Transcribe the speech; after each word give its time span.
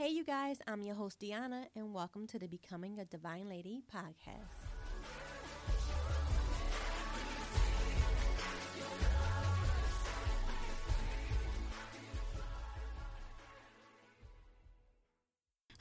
Hey, 0.00 0.08
you 0.08 0.24
guys, 0.24 0.62
I'm 0.66 0.80
your 0.80 0.94
host, 0.94 1.20
Deanna, 1.20 1.66
and 1.76 1.92
welcome 1.92 2.26
to 2.28 2.38
the 2.38 2.46
Becoming 2.46 2.98
a 3.00 3.04
Divine 3.04 3.50
Lady 3.50 3.82
podcast. 3.94 4.69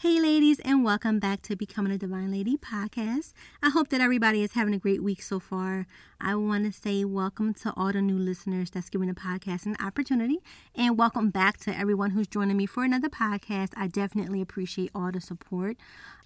Hey, 0.01 0.21
ladies, 0.21 0.61
and 0.61 0.85
welcome 0.85 1.19
back 1.19 1.41
to 1.41 1.57
Becoming 1.57 1.91
a 1.91 1.97
Divine 1.97 2.31
Lady 2.31 2.55
podcast. 2.55 3.33
I 3.61 3.69
hope 3.69 3.89
that 3.89 3.99
everybody 3.99 4.41
is 4.41 4.53
having 4.53 4.73
a 4.73 4.77
great 4.77 5.03
week 5.03 5.21
so 5.21 5.41
far. 5.41 5.87
I 6.21 6.35
want 6.35 6.63
to 6.63 6.71
say 6.71 7.03
welcome 7.03 7.53
to 7.55 7.73
all 7.75 7.91
the 7.91 8.01
new 8.01 8.17
listeners 8.17 8.69
that's 8.71 8.89
giving 8.89 9.09
the 9.09 9.13
podcast 9.13 9.65
an 9.65 9.75
opportunity, 9.77 10.37
and 10.73 10.97
welcome 10.97 11.31
back 11.31 11.57
to 11.57 11.77
everyone 11.77 12.11
who's 12.11 12.27
joining 12.27 12.55
me 12.55 12.65
for 12.65 12.85
another 12.85 13.09
podcast. 13.09 13.71
I 13.75 13.87
definitely 13.87 14.39
appreciate 14.39 14.89
all 14.95 15.11
the 15.11 15.19
support. 15.19 15.75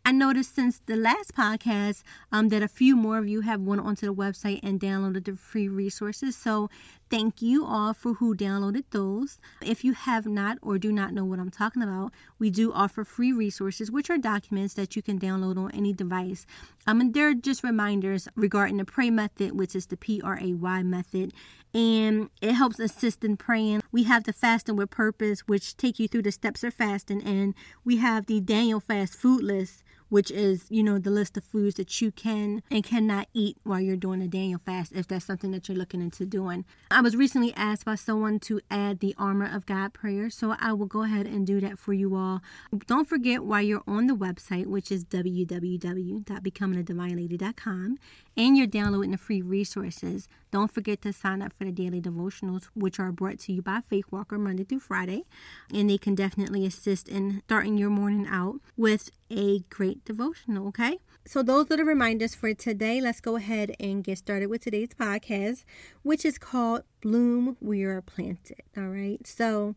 I 0.06 0.12
noticed 0.12 0.54
since 0.54 0.82
the 0.86 0.98
last 0.98 1.34
podcast 1.34 2.04
um, 2.32 2.50
that 2.50 2.62
a 2.62 2.68
few 2.68 2.96
more 2.96 3.18
of 3.18 3.28
you 3.28 3.42
have 3.42 3.62
went 3.62 3.82
onto 3.82 4.06
the 4.06 4.14
website 4.14 4.60
and 4.62 4.80
downloaded 4.80 5.26
the 5.26 5.36
free 5.36 5.70
resources. 5.70 6.36
So 6.36 6.70
thank 7.14 7.44
you 7.44 7.64
all 7.64 7.94
for 7.94 8.16
who 8.16 8.36
downloaded 8.36 8.86
those. 8.90 9.40
If 9.62 9.84
you 9.84 9.94
have 9.94 10.26
not 10.26 10.58
or 10.64 10.80
do 10.80 10.92
not 10.92 11.14
know 11.14 11.24
what 11.24 11.38
I'm 11.38 11.52
talking 11.52 11.84
about, 11.84 12.12
we 12.40 12.50
do 12.50 12.74
offer 12.74 13.04
free 13.04 13.32
resources, 13.32 13.92
which 13.92 14.10
are 14.10 14.18
documents 14.18 14.74
that 14.74 14.96
you 14.96 15.04
can 15.04 15.20
download 15.20 15.60
on 15.60 15.70
any 15.76 15.94
device. 15.94 16.48
Um, 16.88 17.02
and 17.02 17.14
they're 17.14 17.36
just 17.36 17.64
reminders 17.64 18.28
regarding 18.36 18.78
the 18.78 18.86
pray 18.86 19.12
method, 19.12 19.52
which 19.52 19.76
is 19.76 19.86
the 19.86 19.96
P 19.96 20.22
R 20.24 20.40
A 20.42 20.56
Y 20.56 20.82
method, 20.82 21.34
and 21.72 22.32
it 22.42 22.54
helps 22.54 22.80
assist 22.80 23.24
in 23.24 23.38
praying. 23.38 23.84
We 23.92 24.04
have 24.06 24.24
the 24.24 24.34
fasting 24.34 24.76
with 24.76 24.90
purpose, 24.90 25.42
which 25.42 25.78
take 25.78 26.00
you 26.00 26.08
through 26.08 26.24
the 26.24 26.32
steps 26.32 26.64
of 26.64 26.74
fasting, 26.74 27.22
and 27.22 27.54
we 27.86 27.98
have 27.98 28.26
the 28.26 28.42
Daniel 28.42 28.80
fast 28.80 29.14
food 29.14 29.44
list 29.44 29.84
which 30.10 30.32
is, 30.32 30.66
you 30.70 30.84
know, 30.84 31.00
the 31.00 31.10
list 31.10 31.38
of 31.38 31.44
foods 31.44 31.76
that 31.76 32.02
you 32.02 32.12
can 32.12 32.62
and 32.70 32.84
cannot 32.84 33.28
eat 33.34 33.58
while 33.64 33.80
you're 33.80 33.96
doing 33.96 34.22
a 34.22 34.28
Daniel 34.28 34.60
fast, 34.64 34.92
if 34.94 35.08
that's 35.08 35.26
something 35.26 35.50
that 35.52 35.68
you're 35.68 35.78
looking 35.78 36.02
into 36.02 36.26
doing. 36.26 36.66
I 36.92 37.02
was 37.02 37.16
recently 37.16 37.54
asked 37.56 37.86
by 37.86 37.96
someone 37.96 38.40
to 38.42 38.62
add 38.70 39.00
the 39.00 39.16
armor 39.18 39.50
of 39.52 39.66
God 39.66 39.94
prayer, 39.94 40.30
so 40.30 40.56
I 40.60 40.74
will 40.74 40.86
go 40.86 41.02
ahead 41.04 41.26
and 41.26 41.48
do 41.48 41.60
that 41.62 41.80
for 41.80 41.94
you 41.94 42.16
all. 42.16 42.42
Don't 42.88 43.08
forget 43.08 43.44
while 43.44 43.62
you're 43.62 43.84
on 43.88 44.08
the 44.08 44.16
website, 44.16 44.66
which 44.68 44.92
is 44.92 45.06
www.becomingadivinelady.com, 45.06 47.98
and 48.36 48.58
you're 48.58 48.68
downloading 48.68 49.12
the 49.12 49.18
free 49.18 49.42
resources, 49.42 50.28
don't 50.52 50.72
forget 50.72 51.02
to 51.02 51.14
sign 51.14 51.42
up 51.42 51.54
for 51.54 51.66
the 51.66 51.72
daily 51.72 52.02
devotionals, 52.02 52.66
which 52.76 53.00
are 53.00 53.12
brought 53.12 53.40
to 53.40 53.54
you 53.54 53.62
by 53.62 53.82
Faith 53.82 54.06
Walker 54.12 54.38
Monday 54.38 54.64
through 54.64 54.80
Friday. 54.80 55.26
And 55.74 55.90
they 55.90 55.98
can 55.98 56.16
definitely 56.16 56.66
assist 56.66 57.08
in 57.08 57.42
starting 57.46 57.78
your 57.78 57.90
morning 57.90 58.28
out 58.28 58.60
with 58.78 59.12
a 59.30 59.60
great 59.70 60.04
devotional, 60.06 60.68
okay? 60.68 61.00
So, 61.26 61.42
those 61.42 61.72
are 61.72 61.78
the 61.78 61.86
reminders 61.86 62.36
for 62.36 62.54
today. 62.54 63.00
Let's 63.00 63.22
go 63.22 63.36
ahead 63.38 63.76
and 63.80 64.04
get 64.04 64.18
started 64.18 64.48
with 64.48 64.64
today's 64.64 64.90
podcast, 64.90 65.64
which 66.02 66.26
is 66.26 66.38
called 66.38 66.84
Bloom 67.02 67.56
We 67.62 67.84
Are 67.84 68.02
Planted. 68.02 68.62
All 68.76 68.90
right. 68.90 69.26
So, 69.26 69.76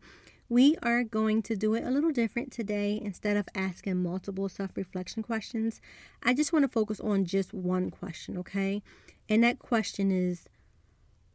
we 0.49 0.77
are 0.81 1.03
going 1.03 1.41
to 1.43 1.55
do 1.55 1.73
it 1.73 1.83
a 1.83 1.91
little 1.91 2.11
different 2.11 2.51
today. 2.51 2.99
Instead 3.03 3.35
of 3.35 3.49
asking 3.53 4.01
multiple 4.01 4.47
self 4.47 4.71
reflection 4.75 5.23
questions, 5.23 5.81
I 6.23 6.33
just 6.33 6.53
want 6.53 6.63
to 6.63 6.69
focus 6.69 6.99
on 6.99 7.25
just 7.25 7.53
one 7.53 7.91
question, 7.91 8.37
okay? 8.37 8.81
And 9.27 9.43
that 9.43 9.59
question 9.59 10.11
is 10.11 10.47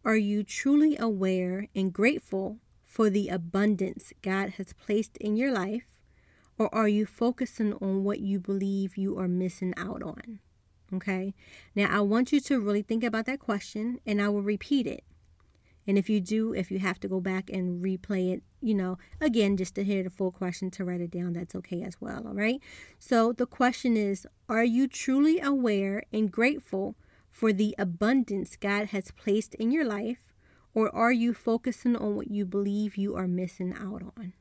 Are 0.05 0.16
you 0.16 0.42
truly 0.42 0.96
aware 0.96 1.68
and 1.74 1.92
grateful 1.92 2.58
for 2.84 3.10
the 3.10 3.28
abundance 3.28 4.12
God 4.22 4.50
has 4.50 4.72
placed 4.72 5.16
in 5.18 5.36
your 5.36 5.52
life? 5.52 5.84
Or 6.58 6.74
are 6.74 6.88
you 6.88 7.06
focusing 7.06 7.74
on 7.74 8.05
what 8.05 8.20
you 8.20 8.38
believe 8.38 8.96
you 8.96 9.18
are 9.18 9.28
missing 9.28 9.74
out 9.77 10.02
on? 10.02 10.38
Okay. 10.94 11.34
Now, 11.74 11.88
I 11.90 12.00
want 12.00 12.33
you 12.33 12.40
to 12.40 12.60
really 12.60 12.83
think 12.83 13.02
about 13.02 13.27
that 13.27 13.40
question 13.40 13.98
and 14.06 14.20
I 14.20 14.28
will 14.28 14.42
repeat 14.42 14.86
it. 14.86 15.05
And 15.87 15.98
if 15.98 16.09
you 16.09 16.20
do, 16.20 16.55
if 16.55 16.70
you 16.70 16.79
have 16.79 17.01
to 17.01 17.09
go 17.09 17.20
back 17.20 17.51
and 17.51 17.83
replay 17.83 18.33
it, 18.33 18.43
you 18.61 18.75
know, 18.75 18.98
again, 19.20 19.57
just 19.57 19.75
to 19.75 19.85
hear 19.85 20.03
the 20.03 20.11
full 20.11 20.31
question 20.31 20.70
to 20.73 20.85
write 20.85 21.01
it 21.01 21.11
down, 21.11 21.33
that's 21.33 21.55
okay 21.57 21.83
as 21.83 22.01
well. 22.01 22.27
All 22.27 22.35
right. 22.35 22.61
So 22.98 23.33
the 23.33 23.47
question 23.47 23.97
is 23.97 24.27
Are 24.48 24.65
you 24.65 24.87
truly 24.87 25.41
aware 25.41 26.05
and 26.13 26.31
grateful 26.31 26.97
for 27.31 27.53
the 27.53 27.75
abundance 27.79 28.57
God 28.57 28.89
has 28.89 29.11
placed 29.11 29.55
in 29.57 29.70
your 29.70 29.85
life? 29.85 30.19
Or 30.75 30.95
are 30.95 31.13
you 31.13 31.35
focusing 31.35 31.97
on 31.97 32.17
what 32.17 32.31
you 32.31 32.47
believe 32.47 32.97
you 32.97 33.14
are 33.17 33.29
missing 33.29 33.75
out 33.75 34.03
on? 34.17 34.33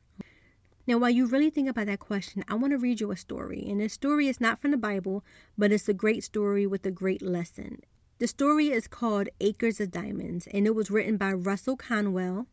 Now, 0.87 0.97
while 0.97 1.09
you 1.09 1.27
really 1.27 1.49
think 1.49 1.69
about 1.69 1.87
that 1.87 1.99
question, 1.99 2.43
I 2.47 2.55
want 2.55 2.71
to 2.71 2.77
read 2.77 3.01
you 3.01 3.11
a 3.11 3.17
story. 3.17 3.65
And 3.67 3.79
this 3.79 3.93
story 3.93 4.27
is 4.27 4.41
not 4.41 4.59
from 4.59 4.71
the 4.71 4.77
Bible, 4.77 5.23
but 5.57 5.71
it's 5.71 5.87
a 5.87 5.93
great 5.93 6.23
story 6.23 6.65
with 6.65 6.85
a 6.85 6.91
great 6.91 7.21
lesson. 7.21 7.81
The 8.21 8.27
story 8.27 8.69
is 8.69 8.87
called 8.87 9.29
Acres 9.39 9.79
of 9.79 9.89
Diamonds, 9.89 10.47
and 10.53 10.67
it 10.67 10.75
was 10.75 10.91
written 10.91 11.17
by 11.17 11.33
Russell 11.33 11.75
Conwell. 11.75 12.45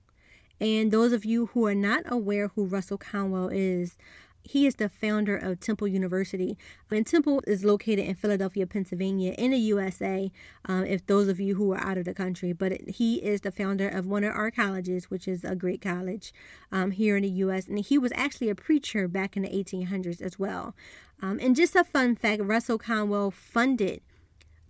And 0.58 0.90
those 0.90 1.12
of 1.12 1.26
you 1.26 1.50
who 1.52 1.66
are 1.66 1.74
not 1.74 2.04
aware 2.06 2.48
who 2.48 2.64
Russell 2.64 2.96
Conwell 2.96 3.50
is, 3.52 3.98
he 4.42 4.66
is 4.66 4.76
the 4.76 4.88
founder 4.88 5.36
of 5.36 5.60
Temple 5.60 5.86
University. 5.86 6.56
And 6.90 7.06
Temple 7.06 7.42
is 7.46 7.66
located 7.66 8.06
in 8.06 8.14
Philadelphia, 8.14 8.66
Pennsylvania, 8.66 9.34
in 9.36 9.50
the 9.50 9.58
USA, 9.58 10.32
um, 10.64 10.86
if 10.86 11.06
those 11.06 11.28
of 11.28 11.38
you 11.38 11.56
who 11.56 11.72
are 11.72 11.84
out 11.84 11.98
of 11.98 12.06
the 12.06 12.14
country. 12.14 12.54
But 12.54 12.88
he 12.88 13.16
is 13.16 13.42
the 13.42 13.52
founder 13.52 13.90
of 13.90 14.06
one 14.06 14.24
of 14.24 14.34
our 14.34 14.50
colleges, 14.50 15.10
which 15.10 15.28
is 15.28 15.44
a 15.44 15.54
great 15.54 15.82
college 15.82 16.32
um, 16.72 16.92
here 16.92 17.18
in 17.18 17.24
the 17.24 17.28
US. 17.44 17.68
And 17.68 17.78
he 17.78 17.98
was 17.98 18.12
actually 18.14 18.48
a 18.48 18.54
preacher 18.54 19.06
back 19.06 19.36
in 19.36 19.42
the 19.42 19.50
1800s 19.50 20.22
as 20.22 20.38
well. 20.38 20.74
Um, 21.20 21.38
and 21.42 21.54
just 21.54 21.76
a 21.76 21.84
fun 21.84 22.16
fact 22.16 22.40
Russell 22.42 22.78
Conwell 22.78 23.30
funded 23.30 24.00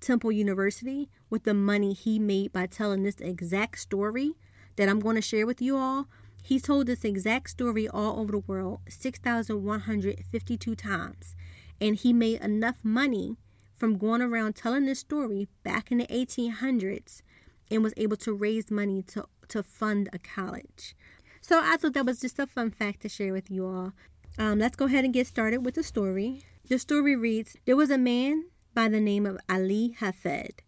Temple 0.01 0.33
University 0.33 1.09
with 1.31 1.45
the 1.45 1.55
money 1.55 1.93
he 1.93 2.19
made 2.19 2.53
by 2.53 2.67
telling 2.67 3.03
this 3.03 3.21
exact 3.21 3.79
story 3.79 4.33
that 4.77 4.89
I'm 4.89 5.01
going 5.01 5.17
to 5.17 5.23
share 5.23 5.47
with 5.47 5.61
you 5.61 5.77
all. 5.77 6.09
He 6.43 6.61
told 6.61 6.87
this 6.87 7.05
exact 7.05 7.51
story 7.51 7.89
all 7.89 8.21
over 8.21 8.33
the 8.33 8.39
world 8.39 8.81
6,152 8.89 10.75
times. 10.75 11.35
And 11.81 11.97
he 11.97 12.13
made 12.13 12.41
enough 12.41 12.79
money 12.83 13.37
from 13.77 13.99
going 13.99 14.23
around 14.23 14.57
telling 14.57 14.87
this 14.87 15.01
story 15.01 15.49
back 15.63 15.93
in 15.93 15.99
the 15.99 16.07
1800s 16.07 17.23
and 17.71 17.83
was 17.83 17.95
able 17.97 18.17
to 18.17 18.33
raise 18.33 18.71
money 18.71 19.03
to, 19.03 19.27
to 19.49 19.63
fund 19.63 20.09
a 20.13 20.19
college. 20.19 20.97
So 21.41 21.61
I 21.63 21.77
thought 21.77 21.95
that 21.95 22.07
was 22.07 22.21
just 22.21 22.39
a 22.39 22.47
fun 22.47 22.71
fact 22.71 23.03
to 23.03 23.09
share 23.09 23.33
with 23.33 23.51
you 23.51 23.67
all. 23.67 23.93
Um, 24.39 24.59
let's 24.59 24.77
go 24.77 24.87
ahead 24.87 25.05
and 25.05 25.15
get 25.15 25.27
started 25.27 25.65
with 25.65 25.75
the 25.75 25.83
story. 25.83 26.43
The 26.69 26.79
story 26.79 27.17
reads 27.17 27.57
There 27.65 27.77
was 27.77 27.91
a 27.91 27.99
man 27.99 28.45
by 28.79 28.87
the 28.87 29.01
name 29.01 29.27
of 29.27 29.37
Ali 29.51 29.97
Hafed. 29.99 30.63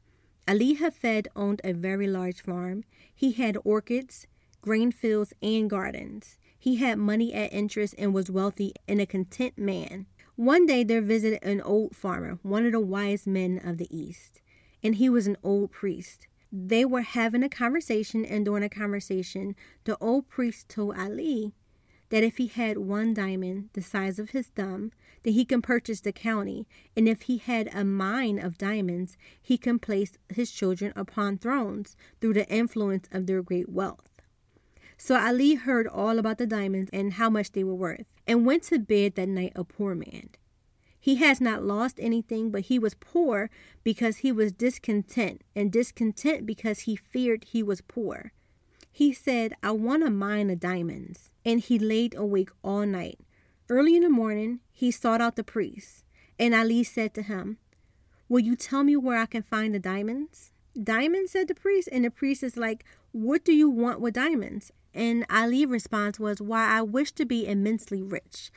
Ali 0.48 0.75
Hafed 0.75 1.28
owned 1.37 1.60
a 1.62 1.72
very 1.72 2.09
large 2.09 2.43
farm. 2.43 2.82
He 3.15 3.31
had 3.31 3.56
orchards, 3.62 4.26
grain 4.60 4.91
fields, 4.91 5.32
and 5.41 5.71
gardens. 5.71 6.37
He 6.59 6.75
had 6.78 6.99
money 6.99 7.32
at 7.32 7.53
interest 7.53 7.94
and 7.97 8.12
was 8.12 8.28
wealthy 8.28 8.72
and 8.88 9.00
a 9.00 9.06
content 9.06 9.56
man. 9.56 10.06
One 10.34 10.66
day 10.66 10.82
there 10.82 11.00
visited 11.00 11.38
an 11.44 11.60
old 11.60 11.94
farmer, 11.94 12.41
one 12.43 12.66
of 12.66 12.72
the 12.72 12.81
wise 12.81 13.28
men 13.28 13.60
of 13.62 13.78
the 13.78 13.87
East, 13.97 14.41
and 14.82 14.97
he 14.97 15.09
was 15.09 15.28
an 15.28 15.37
old 15.44 15.70
priest. 15.70 16.26
They 16.50 16.84
were 16.84 17.03
having 17.03 17.44
a 17.44 17.49
conversation, 17.49 18.25
and 18.25 18.44
during 18.44 18.65
a 18.65 18.69
conversation, 18.69 19.54
the 19.84 19.97
old 19.99 20.28
priest 20.28 20.69
told 20.69 20.99
Ali 20.99 21.53
that 22.10 22.22
if 22.22 22.37
he 22.37 22.47
had 22.48 22.78
one 22.78 23.15
diamond 23.15 23.71
the 23.72 23.82
size 23.82 24.19
of 24.19 24.31
his 24.31 24.48
thumb, 24.48 24.93
then 25.22 25.32
he 25.32 25.44
can 25.44 25.62
purchase 25.62 26.00
the 26.00 26.12
county, 26.12 26.66
and 26.97 27.09
if 27.09 27.22
he 27.22 27.38
had 27.38 27.69
a 27.72 27.84
mine 27.84 28.38
of 28.38 28.59
diamonds, 28.59 29.16
he 29.41 29.56
can 29.56 29.78
place 29.78 30.19
his 30.28 30.50
children 30.50 30.93
upon 30.94 31.38
thrones 31.38 31.97
through 32.20 32.34
the 32.34 32.49
influence 32.49 33.09
of 33.12 33.26
their 33.26 33.43
great 33.43 33.69
wealth. 33.69 34.22
So 34.97 35.16
Ali 35.16 35.54
heard 35.54 35.87
all 35.87 36.19
about 36.19 36.38
the 36.38 36.47
diamonds 36.47 36.91
and 36.93 37.15
how 37.15 37.31
much 37.31 37.53
they 37.53 37.65
were 37.65 37.75
worth, 37.75 38.06
and 38.26 38.44
went 38.44 38.65
to 38.65 38.78
bed 38.78 39.15
that 39.15 39.28
night 39.28 39.53
a 39.56 39.65
poor 39.65 39.94
man. 39.94 40.31
He 40.99 41.17
has 41.17 41.40
not 41.40 41.64
lost 41.64 41.99
anything, 41.99 42.50
but 42.50 42.62
he 42.62 42.79
was 42.79 42.94
poor 42.94 43.49
because 43.82 44.19
he 44.19 44.31
was 44.31 44.52
discontent, 44.52 45.43
and 45.56 45.73
discontent 45.73 46.44
because 46.44 46.81
he 46.81 46.96
feared 46.96 47.44
he 47.44 47.62
was 47.62 47.81
poor. 47.81 48.32
He 48.90 49.12
said, 49.12 49.54
I 49.62 49.70
want 49.72 50.02
a 50.02 50.10
mine 50.10 50.50
of 50.50 50.60
diamonds. 50.60 51.31
And 51.44 51.60
he 51.60 51.78
laid 51.78 52.14
awake 52.14 52.50
all 52.62 52.84
night. 52.87 53.19
Early 53.69 53.96
in 53.96 54.02
the 54.02 54.10
morning, 54.10 54.60
he 54.72 54.90
sought 54.90 55.20
out 55.20 55.37
the 55.37 55.44
priest. 55.44 56.04
And 56.38 56.54
Ali 56.54 56.82
said 56.82 57.14
to 57.14 57.22
him, 57.22 57.58
Will 58.28 58.40
you 58.40 58.56
tell 58.56 58.84
me 58.84 58.96
where 58.96 59.19
I 59.19 59.26
can 59.26 59.42
find 59.42 59.75
the 59.75 59.78
diamonds? 59.78 60.52
Diamonds, 60.81 61.32
said 61.32 61.48
the 61.48 61.54
priest. 61.54 61.88
And 61.90 62.04
the 62.04 62.10
priest 62.10 62.42
is 62.42 62.56
like, 62.56 62.84
What 63.12 63.44
do 63.44 63.52
you 63.52 63.70
want 63.70 64.00
with 64.00 64.14
diamonds? 64.14 64.72
And 64.93 65.25
Ali's 65.31 65.66
response 65.66 66.19
was, 66.19 66.43
Why, 66.43 66.66
I 66.66 66.82
wish 66.82 67.12
to 67.12 67.25
be 67.25 67.46
immensely 67.46 68.02
rich. 68.02 68.50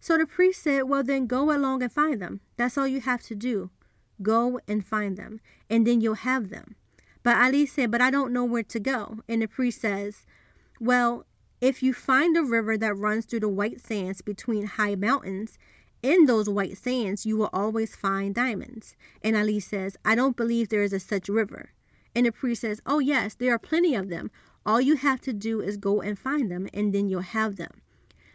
So 0.00 0.16
the 0.16 0.26
priest 0.26 0.62
said, 0.62 0.84
Well, 0.84 1.02
then 1.02 1.26
go 1.26 1.54
along 1.54 1.82
and 1.82 1.92
find 1.92 2.20
them. 2.20 2.40
That's 2.56 2.78
all 2.78 2.86
you 2.86 3.00
have 3.00 3.22
to 3.24 3.34
do. 3.34 3.70
Go 4.22 4.60
and 4.68 4.84
find 4.84 5.16
them, 5.16 5.40
and 5.68 5.86
then 5.86 6.00
you'll 6.00 6.14
have 6.14 6.50
them. 6.50 6.76
But 7.22 7.36
Ali 7.36 7.66
said, 7.66 7.90
But 7.90 8.00
I 8.00 8.10
don't 8.10 8.32
know 8.32 8.44
where 8.44 8.62
to 8.62 8.80
go. 8.80 9.18
And 9.28 9.42
the 9.42 9.46
priest 9.46 9.80
says, 9.80 10.26
Well, 10.80 11.26
If 11.60 11.82
you 11.82 11.92
find 11.92 12.36
a 12.36 12.42
river 12.42 12.78
that 12.78 12.94
runs 12.96 13.26
through 13.26 13.40
the 13.40 13.48
white 13.48 13.80
sands 13.80 14.22
between 14.22 14.64
high 14.64 14.94
mountains, 14.94 15.58
in 16.02 16.24
those 16.24 16.48
white 16.48 16.78
sands 16.78 17.26
you 17.26 17.36
will 17.36 17.50
always 17.52 17.94
find 17.94 18.34
diamonds. 18.34 18.96
And 19.22 19.36
Ali 19.36 19.60
says, 19.60 19.98
I 20.02 20.14
don't 20.14 20.36
believe 20.36 20.68
there 20.70 20.82
is 20.82 20.94
a 20.94 21.00
such 21.00 21.28
river. 21.28 21.72
And 22.14 22.24
the 22.24 22.32
priest 22.32 22.62
says, 22.62 22.80
Oh, 22.86 22.98
yes, 22.98 23.34
there 23.34 23.52
are 23.52 23.58
plenty 23.58 23.94
of 23.94 24.08
them. 24.08 24.30
All 24.64 24.80
you 24.80 24.96
have 24.96 25.20
to 25.22 25.32
do 25.34 25.60
is 25.60 25.76
go 25.76 26.00
and 26.00 26.18
find 26.18 26.50
them, 26.50 26.68
and 26.72 26.94
then 26.94 27.08
you'll 27.08 27.20
have 27.20 27.56
them. 27.56 27.82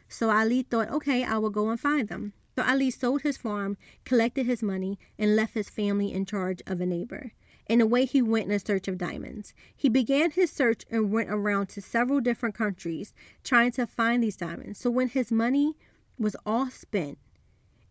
So 0.08 0.30
Ali 0.30 0.62
thought, 0.62 0.92
Okay, 0.92 1.24
I 1.24 1.40
will 1.40 1.50
go 1.50 1.70
and 1.70 1.80
find 1.80 2.08
them. 2.08 2.34
So 2.56 2.64
Ali 2.64 2.92
sold 2.92 3.24
his 3.24 3.38
farm, 3.38 3.76
collected 4.06 4.46
his 4.46 4.62
money, 4.64 4.98
and 5.18 5.36
left 5.36 5.56
his 5.56 5.70
family 5.70 6.14
in 6.14 6.26
charge 6.26 6.62
of 6.68 6.80
a 6.80 6.86
neighbor. 6.86 7.34
And 7.68 7.82
away 7.82 8.06
he 8.06 8.22
went 8.22 8.52
in 8.52 8.60
search 8.60 8.88
of 8.88 8.98
diamonds. 8.98 9.54
He 9.76 9.90
began 9.90 10.32
his 10.32 10.52
search 10.52 10.84
and 10.92 11.12
went 11.12 11.30
around 11.30 11.68
to 11.70 11.82
several 11.82 12.20
different 12.20 12.56
countries 12.56 13.14
trying 13.44 13.72
to 13.72 13.88
find 13.88 14.22
these 14.22 14.38
diamonds. 14.38 14.80
So 14.80 14.92
when 14.92 15.10
his 15.10 15.32
money 15.32 15.76
was 16.20 16.36
all 16.46 16.70
spent 16.70 17.18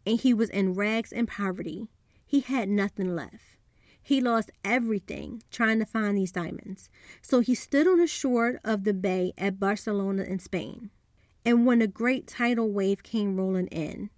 and 0.06 0.20
he 0.20 0.32
was 0.32 0.50
in 0.50 0.74
rags 0.74 1.12
and 1.12 1.26
poverty, 1.26 1.88
he 2.24 2.40
had 2.40 2.68
nothing 2.68 3.16
left. 3.16 3.56
He 4.00 4.20
lost 4.20 4.50
everything 4.64 5.42
trying 5.50 5.78
to 5.78 5.86
find 5.86 6.18
these 6.18 6.30
diamonds. 6.30 6.90
So 7.22 7.40
he 7.40 7.54
stood 7.54 7.86
on 7.86 7.98
the 7.98 8.06
shore 8.06 8.60
of 8.62 8.84
the 8.84 8.92
bay 8.92 9.32
at 9.38 9.58
Barcelona 9.58 10.24
in 10.24 10.38
Spain. 10.38 10.90
And 11.44 11.66
when 11.66 11.80
a 11.82 11.86
great 11.86 12.26
tidal 12.26 12.70
wave 12.70 13.02
came 13.02 13.36
rolling 13.36 13.66
in, 13.68 14.10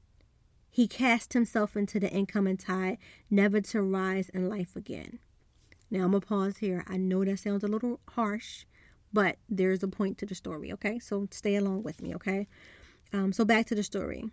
he 0.71 0.89
cast 0.89 1.33
himself 1.33 1.77
into 1.77 1.99
the 1.99 2.11
incoming 2.11 2.57
tide, 2.57 2.99
never 3.31 3.61
to 3.61 3.81
rise 3.81 4.29
in 4.29 4.49
life 4.49 4.77
again. 4.77 5.21
Now 5.91 6.05
I'm 6.05 6.13
to 6.13 6.21
pause 6.21 6.59
here. 6.59 6.85
I 6.89 6.97
know 6.97 7.25
that 7.25 7.39
sounds 7.39 7.63
a 7.63 7.69
little 7.69 8.01
harsh, 8.11 8.65
but 9.13 9.37
there's 9.49 9.83
a 9.83 9.89
point 9.89 10.19
to 10.19 10.27
the 10.27 10.35
story, 10.35 10.73
okay? 10.73 10.99
So 10.99 11.29
stay 11.31 11.57
along 11.57 11.85
with 11.85 12.03
me, 12.03 12.15
okay? 12.15 12.49
Um, 13.13 13.33
so 13.33 13.45
back 13.45 13.67
to 13.67 13.75
the 13.75 13.83
story. 13.83 14.31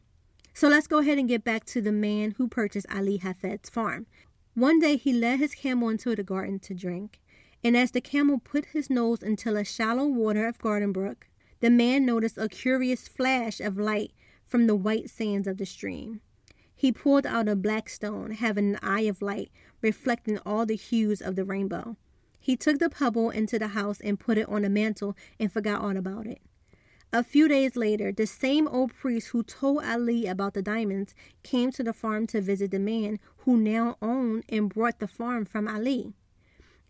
So 0.53 0.67
let's 0.67 0.87
go 0.87 0.99
ahead 0.99 1.17
and 1.17 1.27
get 1.27 1.43
back 1.43 1.65
to 1.65 1.81
the 1.81 1.91
man 1.91 2.35
who 2.37 2.47
purchased 2.47 2.87
Ali 2.93 3.17
Hafed's 3.17 3.69
farm. 3.69 4.07
One 4.55 4.79
day 4.79 4.97
he 4.97 5.13
led 5.13 5.39
his 5.39 5.55
camel 5.55 5.89
into 5.89 6.15
the 6.15 6.23
garden 6.23 6.59
to 6.59 6.73
drink, 6.73 7.19
and 7.63 7.75
as 7.75 7.91
the 7.91 8.01
camel 8.01 8.39
put 8.39 8.65
his 8.65 8.89
nose 8.89 9.23
into 9.23 9.51
the 9.51 9.63
shallow 9.63 10.05
water 10.05 10.47
of 10.47 10.59
Garden 10.59 10.91
Brook, 10.91 11.27
the 11.59 11.69
man 11.69 12.05
noticed 12.05 12.37
a 12.37 12.49
curious 12.49 13.07
flash 13.07 13.59
of 13.59 13.77
light 13.77 14.11
from 14.45 14.67
the 14.67 14.75
white 14.75 15.09
sands 15.09 15.47
of 15.47 15.57
the 15.57 15.65
stream. 15.65 16.21
He 16.83 16.91
pulled 16.91 17.25
out 17.25 17.47
a 17.47 17.55
black 17.55 17.87
stone, 17.87 18.31
having 18.31 18.71
an 18.71 18.79
eye 18.83 19.03
of 19.03 19.21
light, 19.21 19.49
reflecting 19.81 20.37
all 20.39 20.65
the 20.65 20.75
hues 20.75 21.21
of 21.21 21.37
the 21.37 21.45
rainbow. 21.45 21.95
He 22.41 22.57
took 22.57 22.79
the 22.79 22.89
pebble 22.89 23.29
into 23.29 23.57
the 23.57 23.69
house 23.69 24.01
and 24.01 24.19
put 24.19 24.37
it 24.37 24.49
on 24.49 24.65
a 24.65 24.69
mantle 24.69 25.15
and 25.39 25.49
forgot 25.49 25.79
all 25.79 25.95
about 25.95 26.27
it. 26.27 26.41
A 27.13 27.23
few 27.23 27.47
days 27.47 27.77
later, 27.77 28.11
the 28.11 28.25
same 28.25 28.67
old 28.67 28.93
priest 28.93 29.29
who 29.29 29.43
told 29.43 29.85
Ali 29.85 30.25
about 30.25 30.55
the 30.55 30.61
diamonds 30.61 31.15
came 31.41 31.71
to 31.71 31.83
the 31.83 31.93
farm 31.93 32.27
to 32.27 32.41
visit 32.41 32.71
the 32.71 32.79
man 32.79 33.17
who 33.45 33.55
now 33.55 33.95
owned 34.01 34.43
and 34.49 34.67
brought 34.67 34.99
the 34.99 35.07
farm 35.07 35.45
from 35.45 35.69
Ali. 35.69 36.11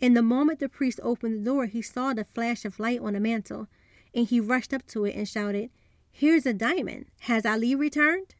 And 0.01 0.17
the 0.17 0.23
moment 0.23 0.57
the 0.57 0.69
priest 0.69 0.99
opened 1.03 1.41
the 1.41 1.51
door, 1.51 1.67
he 1.67 1.83
saw 1.83 2.15
the 2.15 2.25
flash 2.25 2.65
of 2.65 2.79
light 2.79 2.99
on 2.99 3.13
the 3.13 3.19
mantle, 3.19 3.67
and 4.11 4.25
he 4.25 4.39
rushed 4.39 4.73
up 4.73 4.87
to 4.87 5.05
it 5.05 5.15
and 5.15 5.29
shouted, 5.29 5.69
Here's 6.11 6.47
a 6.47 6.53
diamond. 6.53 7.05
Has 7.19 7.45
Ali 7.45 7.75
returned? 7.75 8.33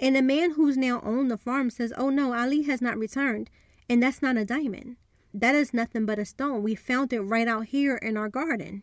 And 0.00 0.14
the 0.14 0.22
man 0.22 0.52
who's 0.52 0.76
now 0.76 1.00
on 1.00 1.28
the 1.28 1.36
farm 1.36 1.70
says, 1.70 1.92
Oh 1.96 2.10
no, 2.10 2.32
Ali 2.32 2.62
has 2.62 2.80
not 2.80 2.98
returned. 2.98 3.50
And 3.88 4.02
that's 4.02 4.22
not 4.22 4.36
a 4.36 4.44
diamond. 4.44 4.96
That 5.34 5.54
is 5.54 5.74
nothing 5.74 6.06
but 6.06 6.18
a 6.18 6.24
stone. 6.24 6.62
We 6.62 6.74
found 6.74 7.12
it 7.12 7.20
right 7.20 7.48
out 7.48 7.66
here 7.66 7.96
in 7.96 8.16
our 8.16 8.28
garden. 8.28 8.82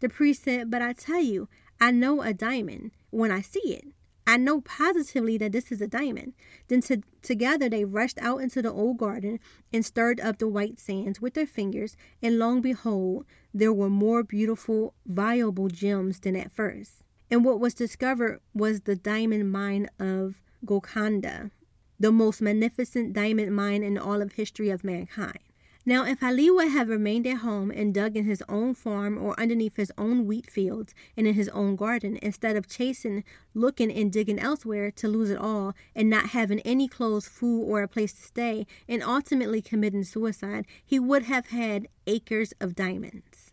The 0.00 0.08
priest 0.08 0.44
said, 0.44 0.70
But 0.70 0.82
I 0.82 0.92
tell 0.92 1.20
you, 1.20 1.48
I 1.80 1.90
know 1.90 2.22
a 2.22 2.34
diamond 2.34 2.90
when 3.10 3.30
I 3.30 3.40
see 3.40 3.74
it. 3.74 3.86
I 4.26 4.38
know 4.38 4.62
positively 4.62 5.36
that 5.38 5.52
this 5.52 5.70
is 5.70 5.80
a 5.80 5.86
diamond. 5.86 6.32
Then 6.68 6.80
to, 6.82 7.02
together 7.20 7.68
they 7.68 7.84
rushed 7.84 8.18
out 8.18 8.38
into 8.38 8.62
the 8.62 8.72
old 8.72 8.96
garden 8.96 9.38
and 9.72 9.84
stirred 9.84 10.18
up 10.20 10.38
the 10.38 10.48
white 10.48 10.80
sands 10.80 11.20
with 11.20 11.34
their 11.34 11.46
fingers, 11.46 11.96
and 12.22 12.38
long 12.38 12.62
behold, 12.62 13.26
there 13.52 13.72
were 13.72 13.90
more 13.90 14.22
beautiful, 14.22 14.94
viable 15.06 15.68
gems 15.68 16.20
than 16.20 16.36
at 16.36 16.52
first. 16.52 17.03
And 17.34 17.44
what 17.44 17.58
was 17.58 17.74
discovered 17.74 18.40
was 18.54 18.82
the 18.82 18.94
diamond 18.94 19.50
mine 19.50 19.88
of 19.98 20.40
Golconda, 20.64 21.50
the 21.98 22.12
most 22.12 22.40
magnificent 22.40 23.12
diamond 23.12 23.56
mine 23.56 23.82
in 23.82 23.98
all 23.98 24.22
of 24.22 24.34
history 24.34 24.70
of 24.70 24.84
mankind. 24.84 25.40
Now, 25.84 26.04
if 26.04 26.22
Ali 26.22 26.48
would 26.48 26.68
have 26.68 26.88
remained 26.88 27.26
at 27.26 27.38
home 27.38 27.72
and 27.72 27.92
dug 27.92 28.16
in 28.16 28.24
his 28.24 28.40
own 28.48 28.74
farm 28.74 29.18
or 29.18 29.34
underneath 29.36 29.74
his 29.74 29.90
own 29.98 30.26
wheat 30.26 30.48
fields 30.48 30.94
and 31.16 31.26
in 31.26 31.34
his 31.34 31.48
own 31.48 31.74
garden, 31.74 32.20
instead 32.22 32.54
of 32.54 32.68
chasing, 32.68 33.24
looking, 33.52 33.90
and 33.90 34.12
digging 34.12 34.38
elsewhere 34.38 34.92
to 34.92 35.08
lose 35.08 35.30
it 35.30 35.38
all 35.38 35.74
and 35.92 36.08
not 36.08 36.26
having 36.26 36.60
any 36.60 36.86
clothes, 36.86 37.26
food, 37.26 37.64
or 37.64 37.82
a 37.82 37.88
place 37.88 38.12
to 38.12 38.22
stay, 38.22 38.64
and 38.88 39.02
ultimately 39.02 39.60
committing 39.60 40.04
suicide, 40.04 40.66
he 40.86 41.00
would 41.00 41.24
have 41.24 41.48
had 41.48 41.88
acres 42.06 42.54
of 42.60 42.76
diamonds. 42.76 43.50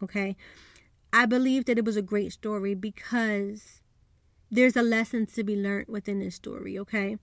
Okay? 0.00 0.36
I 1.16 1.24
believe 1.24 1.64
that 1.64 1.78
it 1.78 1.86
was 1.86 1.96
a 1.96 2.02
great 2.02 2.32
story 2.32 2.74
because 2.74 3.80
there's 4.50 4.76
a 4.76 4.82
lesson 4.82 5.24
to 5.28 5.42
be 5.42 5.56
learned 5.56 5.88
within 5.88 6.18
this 6.18 6.34
story, 6.34 6.78
okay? 6.78 7.16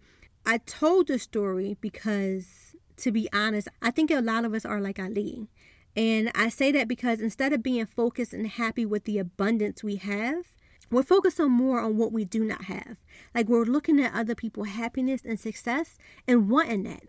I 0.47 0.57
told 0.57 1.09
the 1.09 1.19
story 1.19 1.77
because, 1.79 2.75
to 2.97 3.11
be 3.11 3.29
honest, 3.31 3.67
I 3.83 3.91
think 3.91 4.09
a 4.09 4.19
lot 4.19 4.45
of 4.45 4.55
us 4.55 4.65
are 4.65 4.81
like 4.81 4.97
Ali. 4.97 5.47
And 5.95 6.31
I 6.33 6.49
say 6.49 6.71
that 6.71 6.87
because 6.87 7.21
instead 7.21 7.53
of 7.53 7.61
being 7.61 7.85
focused 7.85 8.33
and 8.33 8.47
happy 8.47 8.83
with 8.83 9.03
the 9.03 9.19
abundance 9.19 9.83
we 9.83 9.97
have, 9.97 10.45
we're 10.89 11.03
focusing 11.03 11.51
more 11.51 11.79
on 11.79 11.95
what 11.95 12.11
we 12.11 12.25
do 12.25 12.43
not 12.43 12.63
have. 12.63 12.97
Like 13.35 13.47
we're 13.47 13.63
looking 13.63 13.99
at 14.03 14.15
other 14.15 14.33
people's 14.33 14.69
happiness 14.69 15.21
and 15.23 15.39
success 15.39 15.99
and 16.27 16.49
wanting 16.49 16.81
that 16.85 17.03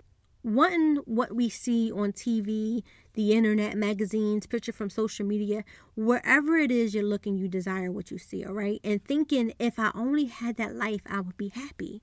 wanting 0.44 0.96
what 1.06 1.34
we 1.34 1.48
see 1.48 1.90
on 1.90 2.12
TV, 2.12 2.82
the 3.14 3.32
internet, 3.32 3.76
magazines, 3.76 4.46
picture 4.46 4.72
from 4.72 4.90
social 4.90 5.24
media, 5.24 5.64
wherever 5.96 6.56
it 6.58 6.70
is 6.70 6.94
you're 6.94 7.02
looking, 7.02 7.38
you 7.38 7.48
desire 7.48 7.90
what 7.90 8.10
you 8.10 8.18
see, 8.18 8.44
all 8.44 8.52
right? 8.52 8.78
And 8.84 9.02
thinking, 9.02 9.54
if 9.58 9.78
I 9.78 9.90
only 9.94 10.26
had 10.26 10.56
that 10.58 10.76
life, 10.76 11.00
I 11.08 11.20
would 11.20 11.38
be 11.38 11.48
happy. 11.48 12.02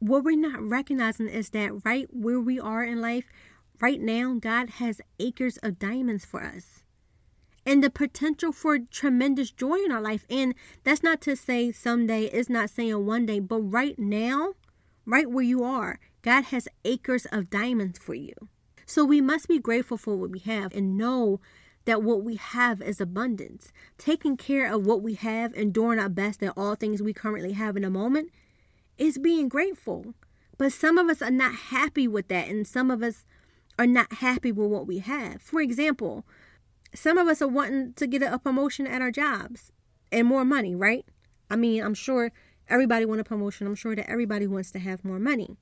What 0.00 0.24
we're 0.24 0.36
not 0.36 0.60
recognizing 0.60 1.28
is 1.28 1.50
that 1.50 1.84
right 1.84 2.08
where 2.10 2.40
we 2.40 2.58
are 2.58 2.82
in 2.82 3.00
life, 3.00 3.26
right 3.80 4.00
now, 4.00 4.34
God 4.40 4.70
has 4.70 5.00
acres 5.20 5.56
of 5.58 5.78
diamonds 5.78 6.24
for 6.24 6.42
us. 6.42 6.82
And 7.64 7.84
the 7.84 7.90
potential 7.90 8.50
for 8.50 8.80
tremendous 8.80 9.52
joy 9.52 9.76
in 9.84 9.92
our 9.92 10.00
life. 10.00 10.26
And 10.28 10.56
that's 10.82 11.04
not 11.04 11.20
to 11.20 11.36
say 11.36 11.70
someday, 11.70 12.24
it's 12.24 12.48
not 12.50 12.70
saying 12.70 13.06
one 13.06 13.26
day, 13.26 13.38
but 13.38 13.60
right 13.60 13.96
now, 13.96 14.54
right 15.06 15.30
where 15.30 15.44
you 15.44 15.62
are, 15.62 16.00
God 16.22 16.44
has 16.44 16.68
acres 16.84 17.26
of 17.32 17.50
diamonds 17.50 17.98
for 17.98 18.14
you. 18.14 18.34
So 18.86 19.04
we 19.04 19.20
must 19.20 19.48
be 19.48 19.58
grateful 19.58 19.96
for 19.96 20.16
what 20.16 20.30
we 20.30 20.38
have 20.40 20.74
and 20.74 20.96
know 20.96 21.40
that 21.84 22.02
what 22.02 22.22
we 22.22 22.36
have 22.36 22.80
is 22.80 23.00
abundance. 23.00 23.72
Taking 23.98 24.36
care 24.36 24.72
of 24.72 24.86
what 24.86 25.02
we 25.02 25.14
have 25.14 25.52
and 25.54 25.72
doing 25.72 25.98
our 25.98 26.08
best 26.08 26.42
at 26.42 26.52
all 26.56 26.74
things 26.74 27.02
we 27.02 27.12
currently 27.12 27.52
have 27.52 27.76
in 27.76 27.84
a 27.84 27.90
moment 27.90 28.30
is 28.98 29.18
being 29.18 29.48
grateful. 29.48 30.14
But 30.58 30.72
some 30.72 30.98
of 30.98 31.08
us 31.08 31.22
are 31.22 31.30
not 31.30 31.54
happy 31.54 32.06
with 32.06 32.28
that, 32.28 32.48
and 32.48 32.66
some 32.66 32.90
of 32.90 33.02
us 33.02 33.24
are 33.78 33.86
not 33.86 34.12
happy 34.14 34.52
with 34.52 34.70
what 34.70 34.86
we 34.86 34.98
have. 34.98 35.42
For 35.42 35.60
example, 35.60 36.24
some 36.94 37.18
of 37.18 37.26
us 37.26 37.42
are 37.42 37.48
wanting 37.48 37.94
to 37.94 38.06
get 38.06 38.22
a 38.22 38.38
promotion 38.38 38.86
at 38.86 39.02
our 39.02 39.10
jobs 39.10 39.72
and 40.12 40.28
more 40.28 40.44
money, 40.44 40.74
right? 40.74 41.04
I 41.50 41.56
mean, 41.56 41.82
I'm 41.82 41.94
sure 41.94 42.30
everybody 42.68 43.06
want 43.06 43.20
a 43.20 43.24
promotion. 43.24 43.66
I'm 43.66 43.74
sure 43.74 43.96
that 43.96 44.08
everybody 44.08 44.46
wants 44.46 44.70
to 44.72 44.78
have 44.78 45.04
more 45.04 45.18
money. 45.18 45.56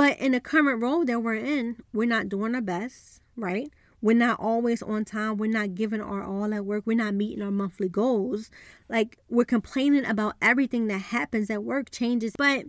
But 0.00 0.18
in 0.18 0.32
the 0.32 0.40
current 0.40 0.80
role 0.80 1.04
that 1.04 1.20
we're 1.20 1.34
in, 1.34 1.76
we're 1.92 2.08
not 2.08 2.30
doing 2.30 2.54
our 2.54 2.62
best, 2.62 3.20
right? 3.36 3.70
We're 4.00 4.16
not 4.16 4.40
always 4.40 4.80
on 4.80 5.04
time. 5.04 5.36
We're 5.36 5.52
not 5.52 5.74
giving 5.74 6.00
our 6.00 6.24
all 6.24 6.54
at 6.54 6.64
work. 6.64 6.84
We're 6.86 6.96
not 6.96 7.12
meeting 7.12 7.42
our 7.42 7.50
monthly 7.50 7.90
goals. 7.90 8.50
Like 8.88 9.18
we're 9.28 9.44
complaining 9.44 10.06
about 10.06 10.36
everything 10.40 10.86
that 10.86 11.00
happens 11.00 11.50
at 11.50 11.64
work 11.64 11.90
changes, 11.90 12.32
but 12.38 12.64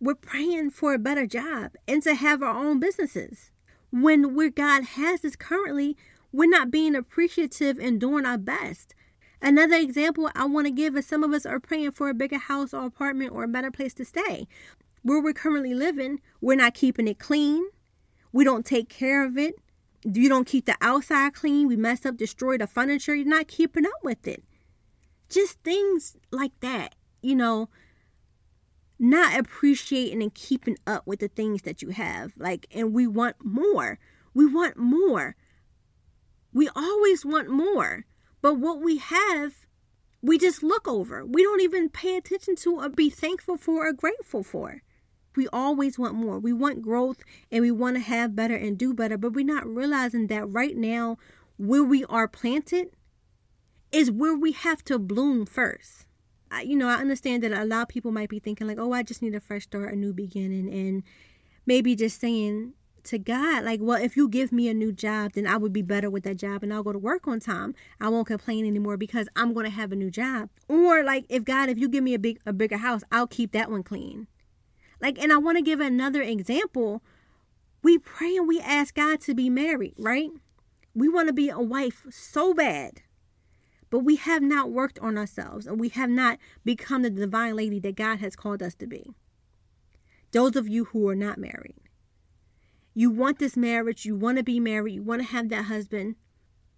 we're 0.00 0.16
praying 0.16 0.70
for 0.70 0.92
a 0.92 0.98
better 0.98 1.24
job 1.24 1.76
and 1.86 2.02
to 2.02 2.16
have 2.16 2.42
our 2.42 2.56
own 2.56 2.80
businesses. 2.80 3.52
When 3.92 4.34
where 4.34 4.50
God 4.50 4.82
has 4.82 5.24
us 5.24 5.36
currently, 5.36 5.96
we're 6.32 6.50
not 6.50 6.72
being 6.72 6.96
appreciative 6.96 7.78
and 7.78 8.00
doing 8.00 8.26
our 8.26 8.38
best. 8.38 8.96
Another 9.40 9.76
example 9.76 10.30
I 10.34 10.46
want 10.46 10.66
to 10.66 10.72
give 10.72 10.96
is 10.96 11.06
some 11.06 11.22
of 11.22 11.32
us 11.32 11.46
are 11.46 11.60
praying 11.60 11.92
for 11.92 12.08
a 12.08 12.14
bigger 12.14 12.38
house 12.38 12.74
or 12.74 12.86
apartment 12.86 13.30
or 13.30 13.44
a 13.44 13.48
better 13.48 13.70
place 13.70 13.94
to 13.94 14.04
stay 14.04 14.48
where 15.02 15.20
we're 15.20 15.32
currently 15.32 15.74
living, 15.74 16.20
we're 16.40 16.56
not 16.56 16.74
keeping 16.74 17.08
it 17.08 17.18
clean. 17.18 17.64
We 18.32 18.44
don't 18.44 18.64
take 18.64 18.88
care 18.88 19.24
of 19.24 19.36
it. 19.36 19.56
You 20.04 20.28
don't 20.28 20.46
keep 20.46 20.66
the 20.66 20.76
outside 20.80 21.34
clean. 21.34 21.68
We 21.68 21.76
mess 21.76 22.04
up, 22.06 22.16
destroy 22.16 22.58
the 22.58 22.66
furniture. 22.66 23.14
You're 23.14 23.26
not 23.26 23.48
keeping 23.48 23.86
up 23.86 24.02
with 24.02 24.26
it. 24.26 24.44
Just 25.28 25.60
things 25.60 26.16
like 26.30 26.52
that, 26.60 26.94
you 27.22 27.34
know, 27.34 27.68
not 28.98 29.38
appreciating 29.38 30.22
and 30.22 30.34
keeping 30.34 30.76
up 30.86 31.06
with 31.06 31.20
the 31.20 31.28
things 31.28 31.62
that 31.62 31.82
you 31.82 31.90
have. 31.90 32.32
Like, 32.36 32.66
and 32.72 32.92
we 32.92 33.06
want 33.06 33.36
more. 33.44 33.98
We 34.34 34.46
want 34.46 34.76
more. 34.76 35.36
We 36.52 36.68
always 36.74 37.24
want 37.24 37.48
more. 37.48 38.04
But 38.40 38.58
what 38.58 38.80
we 38.80 38.98
have 38.98 39.66
we 40.22 40.38
just 40.38 40.62
look 40.62 40.86
over. 40.86 41.26
We 41.26 41.42
don't 41.42 41.60
even 41.60 41.88
pay 41.88 42.16
attention 42.16 42.54
to 42.56 42.76
or 42.76 42.88
be 42.88 43.10
thankful 43.10 43.56
for 43.56 43.88
or 43.88 43.92
grateful 43.92 44.44
for. 44.44 44.82
We 45.36 45.48
always 45.52 45.98
want 45.98 46.14
more. 46.14 46.38
We 46.38 46.52
want 46.52 46.82
growth 46.82 47.22
and 47.50 47.62
we 47.62 47.70
want 47.70 47.96
to 47.96 48.02
have 48.02 48.36
better 48.36 48.54
and 48.54 48.76
do 48.78 48.92
better, 48.92 49.16
but 49.16 49.32
we're 49.32 49.44
not 49.44 49.66
realizing 49.66 50.26
that 50.28 50.48
right 50.48 50.76
now, 50.76 51.18
where 51.56 51.84
we 51.84 52.04
are 52.06 52.26
planted 52.26 52.88
is 53.92 54.10
where 54.10 54.34
we 54.34 54.52
have 54.52 54.82
to 54.84 54.98
bloom 54.98 55.46
first. 55.46 56.06
I, 56.50 56.62
you 56.62 56.76
know, 56.76 56.88
I 56.88 56.94
understand 56.94 57.42
that 57.42 57.52
a 57.52 57.64
lot 57.64 57.82
of 57.82 57.88
people 57.88 58.10
might 58.10 58.28
be 58.28 58.38
thinking, 58.38 58.66
like, 58.66 58.78
oh, 58.78 58.92
I 58.92 59.02
just 59.02 59.22
need 59.22 59.34
a 59.34 59.40
fresh 59.40 59.64
start, 59.64 59.92
a 59.92 59.96
new 59.96 60.12
beginning, 60.12 60.72
and 60.72 61.02
maybe 61.66 61.94
just 61.94 62.20
saying, 62.20 62.74
to 63.04 63.18
God, 63.18 63.64
like, 63.64 63.80
well, 63.82 64.00
if 64.00 64.16
you 64.16 64.28
give 64.28 64.52
me 64.52 64.68
a 64.68 64.74
new 64.74 64.92
job, 64.92 65.32
then 65.32 65.46
I 65.46 65.56
would 65.56 65.72
be 65.72 65.82
better 65.82 66.10
with 66.10 66.24
that 66.24 66.36
job 66.36 66.62
and 66.62 66.72
I'll 66.72 66.82
go 66.82 66.92
to 66.92 66.98
work 66.98 67.26
on 67.26 67.40
time. 67.40 67.74
I 68.00 68.08
won't 68.08 68.26
complain 68.26 68.66
anymore 68.66 68.96
because 68.96 69.28
I'm 69.34 69.52
going 69.52 69.64
to 69.64 69.70
have 69.70 69.92
a 69.92 69.96
new 69.96 70.10
job. 70.10 70.50
Or 70.68 71.02
like, 71.02 71.24
if 71.28 71.44
God, 71.44 71.68
if 71.68 71.78
you 71.78 71.88
give 71.88 72.04
me 72.04 72.14
a 72.14 72.18
big, 72.18 72.38
a 72.46 72.52
bigger 72.52 72.78
house, 72.78 73.02
I'll 73.10 73.26
keep 73.26 73.52
that 73.52 73.70
one 73.70 73.82
clean. 73.82 74.28
Like, 75.02 75.18
and 75.18 75.32
I 75.32 75.36
want 75.36 75.58
to 75.58 75.62
give 75.62 75.80
another 75.80 76.22
example. 76.22 77.02
We 77.82 77.98
pray 77.98 78.36
and 78.36 78.46
we 78.46 78.60
ask 78.60 78.94
God 78.94 79.20
to 79.22 79.34
be 79.34 79.50
married, 79.50 79.94
right? 79.98 80.30
We 80.94 81.08
want 81.08 81.26
to 81.26 81.32
be 81.32 81.48
a 81.48 81.58
wife 81.58 82.06
so 82.10 82.54
bad, 82.54 83.02
but 83.90 84.00
we 84.00 84.14
have 84.14 84.42
not 84.42 84.70
worked 84.70 85.00
on 85.00 85.18
ourselves 85.18 85.66
and 85.66 85.80
we 85.80 85.88
have 85.88 86.08
not 86.08 86.38
become 86.64 87.02
the 87.02 87.10
divine 87.10 87.56
lady 87.56 87.80
that 87.80 87.96
God 87.96 88.20
has 88.20 88.36
called 88.36 88.62
us 88.62 88.76
to 88.76 88.86
be. 88.86 89.10
Those 90.30 90.54
of 90.54 90.68
you 90.68 90.84
who 90.84 91.08
are 91.08 91.16
not 91.16 91.36
married, 91.36 91.80
you 92.94 93.10
want 93.10 93.40
this 93.40 93.56
marriage, 93.56 94.04
you 94.04 94.14
want 94.14 94.38
to 94.38 94.44
be 94.44 94.60
married, 94.60 94.94
you 94.94 95.02
want 95.02 95.22
to 95.22 95.28
have 95.28 95.48
that 95.48 95.64
husband, 95.64 96.14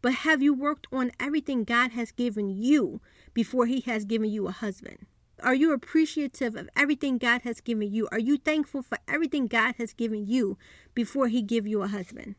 but 0.01 0.15
have 0.15 0.43
you 0.43 0.55
worked 0.55 0.87
on 0.91 1.13
everything 1.21 1.65
God 1.65 1.91
has 1.93 2.11
given 2.11 2.49
you 2.49 3.03
before 3.35 3.67
He 3.67 3.81
has 3.81 4.07
given 4.07 4.31
you 4.31 4.47
a 4.47 4.53
husband? 4.53 5.07
Are 5.43 5.55
you 5.55 5.73
appreciative 5.73 6.55
of 6.57 6.69
everything 6.77 7.19
God 7.19 7.43
has 7.43 7.61
given 7.61 7.93
you? 7.93 8.09
Are 8.13 8.19
you 8.19 8.37
thankful 8.37 8.83
for 8.83 8.99
everything 9.09 9.47
God 9.47 9.75
has 9.79 9.93
given 9.93 10.27
you 10.27 10.57
before 10.95 11.29
He 11.29 11.43
give 11.43 11.67
you 11.67 11.83
a 11.83 11.89
husband? 11.89 12.37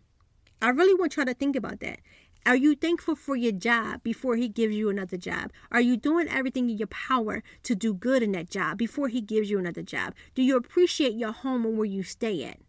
I 0.61 0.69
really 0.69 0.95
want 0.95 1.17
you 1.17 1.25
to 1.25 1.33
think 1.33 1.55
about 1.55 1.79
that. 1.81 1.99
Are 2.45 2.55
you 2.55 2.75
thankful 2.75 3.15
for 3.15 3.35
your 3.35 3.51
job 3.51 4.03
before 4.03 4.35
he 4.35 4.47
gives 4.47 4.75
you 4.75 4.87
another 4.89 5.17
job? 5.17 5.51
Are 5.71 5.81
you 5.81 5.97
doing 5.97 6.27
everything 6.29 6.69
in 6.69 6.77
your 6.77 6.87
power 6.87 7.41
to 7.63 7.73
do 7.73 7.91
good 7.91 8.21
in 8.21 8.33
that 8.33 8.51
job 8.51 8.77
before 8.77 9.07
he 9.07 9.19
gives 9.19 9.49
you 9.49 9.57
another 9.57 9.81
job? 9.81 10.13
Do 10.35 10.43
you 10.43 10.55
appreciate 10.55 11.13
your 11.13 11.31
home 11.31 11.65
and 11.65 11.75
where 11.75 11.87
you 11.87 12.03
stay 12.03 12.43
at? 12.43 12.59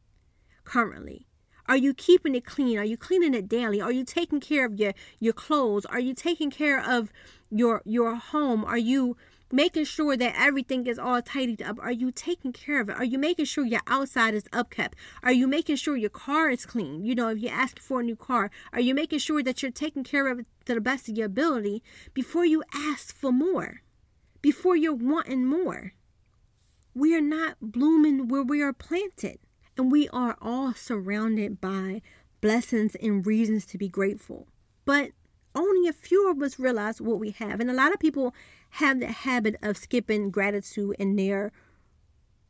currently? 0.67 1.27
Are 1.69 1.77
you 1.77 1.95
keeping 1.95 2.35
it 2.35 2.45
clean? 2.45 2.79
Are 2.79 2.85
you 2.85 2.99
cleaning 2.99 3.33
it 3.33 3.49
daily? 3.49 3.81
Are 3.81 3.91
you 3.91 4.05
taking 4.05 4.39
care 4.39 4.67
of 4.67 4.79
your 4.79 4.93
your 5.19 5.33
clothes? 5.33 5.87
Are 5.87 5.99
you 5.99 6.13
taking 6.15 6.51
care 6.51 6.79
of 6.79 7.11
your 7.51 7.83
your 7.85 8.15
home? 8.17 8.65
Are 8.65 8.79
you 8.79 9.17
making 9.53 9.85
sure 9.85 10.17
that 10.17 10.35
everything 10.37 10.87
is 10.87 10.99
all 10.99 11.23
tidied 11.23 11.63
up? 11.63 11.79
Are 11.81 11.93
you 11.93 12.11
taking 12.11 12.53
care 12.53 12.81
of 12.81 12.89
it? 12.89 12.97
Are 12.97 13.05
you 13.05 13.19
making 13.19 13.45
sure 13.45 13.65
your 13.65 13.81
outside 13.87 14.35
is 14.35 14.45
upkept? 14.45 14.95
Are 15.23 15.33
you 15.33 15.47
making 15.47 15.77
sure 15.77 15.97
your 15.97 16.11
car 16.11 16.51
is 16.51 16.67
clean? 16.67 17.05
You 17.05 17.15
know, 17.15 17.29
if 17.29 17.41
you 17.41 17.49
ask 17.49 17.79
for 17.79 18.01
a 18.01 18.05
new 18.05 18.17
car, 18.17 18.51
are 18.73 18.81
you 18.81 18.95
making 18.95 19.21
sure 19.21 19.43
that 19.43 19.63
you're 19.63 19.71
taking 19.71 20.05
care 20.05 20.29
of 20.29 20.41
it 20.41 20.47
to 20.67 20.75
the 20.75 20.81
best 20.81 21.09
of 21.09 21.17
your 21.17 21.27
ability 21.27 21.83
before 22.15 22.45
you 22.45 22.63
ask 22.75 23.15
for 23.15 23.33
more? 23.33 23.83
Before 24.43 24.77
you're 24.77 24.95
wanting 24.95 25.47
more? 25.47 25.93
We 26.95 27.15
are 27.15 27.21
not 27.21 27.57
blooming 27.61 28.29
where 28.29 28.43
we 28.43 28.63
are 28.63 28.73
planted. 28.73 29.39
And 29.77 29.93
we 29.93 30.09
are 30.09 30.39
all 30.41 30.73
surrounded 30.73 31.61
by 31.61 32.01
blessings 32.41 32.95
and 32.97 33.27
reasons 33.27 33.67
to 33.67 33.79
be 33.79 33.89
grateful. 33.89 34.49
But 34.87 35.11
only 35.57 35.89
a 35.89 35.93
few 35.93 36.31
of 36.31 36.41
us 36.43 36.59
realize 36.59 37.01
what 37.01 37.19
we 37.19 37.31
have. 37.31 37.61
And 37.61 37.71
a 37.71 37.75
lot 37.75 37.93
of 37.93 37.99
people 37.99 38.35
have 38.71 39.01
the 39.01 39.09
habit 39.09 39.57
of 39.63 39.77
skipping 39.77 40.31
gratitude 40.31 40.95
in 40.99 41.17
their 41.17 41.53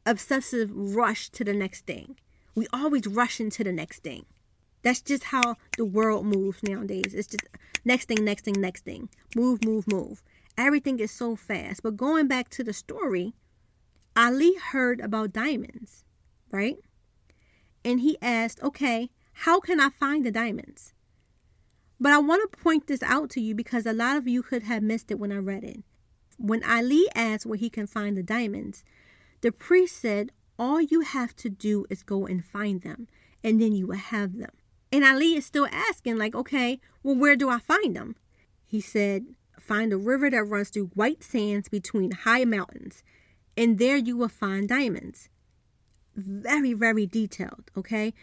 obsessive 0.05 0.71
rush 0.75 1.31
to 1.31 1.45
the 1.45 1.53
next 1.53 1.87
thing. 1.87 2.17
We 2.55 2.67
always 2.73 3.07
rush 3.07 3.41
into 3.41 3.65
the 3.65 3.73
next 3.73 4.03
thing. 4.03 4.27
That's 4.83 5.01
just 5.01 5.25
how 5.25 5.57
the 5.77 5.85
world 5.85 6.27
moves 6.27 6.63
nowadays. 6.63 7.15
It's 7.15 7.29
just 7.29 7.47
next 7.85 8.07
thing, 8.09 8.25
next 8.25 8.45
thing, 8.45 8.55
next 8.59 8.85
thing. 8.85 9.09
Move, 9.35 9.65
move, 9.65 9.91
move. 9.91 10.23
Everything 10.59 11.01
is 11.01 11.11
so 11.11 11.37
fast. 11.37 11.83
But 11.83 11.97
going 11.97 12.29
back 12.29 12.49
to 12.51 12.65
the 12.65 12.73
story, 12.73 13.35
Ali 14.17 14.55
heard 14.55 15.01
about 15.01 15.33
diamonds, 15.33 16.05
right? 16.51 16.79
and 17.87 18.01
he 18.01 18.19
asked, 18.21 18.61
Okay, 18.63 19.11
how 19.33 19.61
can 19.61 19.79
I 19.79 19.91
find 19.91 20.27
the 20.27 20.33
diamonds? 20.33 20.93
But 21.99 22.12
I 22.12 22.19
want 22.19 22.50
to 22.50 22.59
point 22.59 22.87
this 22.87 23.03
out 23.03 23.31
to 23.31 23.41
you 23.41 23.55
because 23.55 23.87
a 23.87 23.93
lot 23.93 24.17
of 24.17 24.29
you 24.29 24.43
could 24.43 24.65
have 24.65 24.83
missed 24.83 25.11
it 25.11 25.19
when 25.19 25.33
I 25.33 25.37
read 25.37 25.65
it. 25.65 25.83
When 26.37 26.62
Ali 26.65 27.07
asked 27.15 27.47
where 27.47 27.59
he 27.59 27.71
can 27.71 27.87
find 27.87 28.17
the 28.17 28.23
diamonds, 28.23 28.85
the 29.41 29.50
priest 29.53 29.97
said, 29.97 30.33
All 30.59 30.81
you 30.81 31.00
have 31.00 31.35
to 31.37 31.49
do 31.49 31.87
is 31.88 32.03
go 32.03 32.26
and 32.26 32.45
find 32.45 32.83
them, 32.83 33.09
and 33.43 33.61
then 33.61 33.73
you 33.73 33.87
will 33.87 33.97
have 33.97 34.37
them. 34.37 34.50
And 34.93 35.05
Ali 35.05 35.35
is 35.35 35.47
still 35.47 35.69
asking, 35.73 36.19
like, 36.19 36.35
okay, 36.35 36.81
well, 37.03 37.17
where 37.17 37.37
do 37.37 37.49
I 37.49 37.59
find 37.59 37.97
them? 37.97 38.17
He 38.67 38.81
said, 38.81 39.25
Find 39.59 39.93
a 39.93 39.97
river 39.97 40.31
that 40.31 40.45
runs 40.45 40.69
through 40.69 40.91
white 40.95 41.25
sands 41.25 41.69
between 41.69 42.11
high 42.11 42.45
mountains, 42.45 43.03
and 43.57 43.79
there 43.79 43.97
you 43.97 44.17
will 44.17 44.29
find 44.29 44.69
diamonds 44.69 45.31
very, 46.17 46.73
very 46.73 47.07
detailed, 47.07 47.71
okay? 47.76 48.15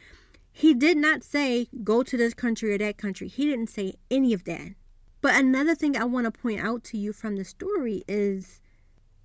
He 0.56 0.76
did 0.76 0.98
not 0.98 1.24
say, 1.24 1.68
go 1.84 2.04
to 2.04 2.16
this 2.16 2.36
country 2.36 2.74
or 2.74 2.78
that 2.78 2.98
country. 2.98 3.28
He 3.28 3.46
didn't 3.46 3.72
say 3.72 3.96
any 4.12 4.34
of 4.34 4.44
that. 4.44 4.76
But 5.20 5.36
another 5.36 5.74
thing 5.74 5.98
I 5.98 6.04
want 6.04 6.26
to 6.26 6.32
point 6.32 6.62
out 6.62 6.84
to 6.86 6.98
you 6.98 7.12
from 7.12 7.36
the 7.36 7.44
story 7.44 8.04
is 8.08 8.62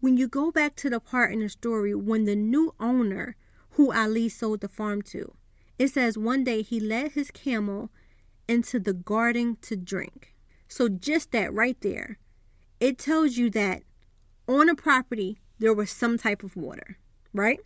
when 0.01 0.17
you 0.17 0.27
go 0.27 0.51
back 0.51 0.75
to 0.77 0.89
the 0.89 1.01
part 1.01 1.33
in 1.33 1.41
the 1.41 1.49
story 1.49 1.95
when 1.95 2.25
the 2.25 2.35
new 2.35 2.75
owner 2.81 3.37
who 3.73 3.93
Ali 3.93 4.29
sold 4.29 4.61
the 4.61 4.69
farm 4.69 5.03
to, 5.03 5.35
it 5.79 5.89
says 5.89 6.17
one 6.17 6.45
day 6.45 6.63
he 6.63 6.81
led 6.81 7.13
his 7.13 7.31
camel 7.31 7.91
into 8.49 8.81
the 8.81 8.95
garden 8.95 9.59
to 9.63 9.77
drink. 9.77 10.35
So 10.67 10.89
just 10.89 11.33
that 11.33 11.53
right 11.53 11.79
there, 11.83 12.19
it 12.81 12.99
tells 12.99 13.37
you 13.37 13.51
that 13.51 13.83
on 14.49 14.69
a 14.69 14.75
property 14.75 15.39
there 15.59 15.75
was 15.75 15.91
some 15.91 16.17
type 16.17 16.43
of 16.43 16.57
water, 16.57 16.99
right? 17.33 17.61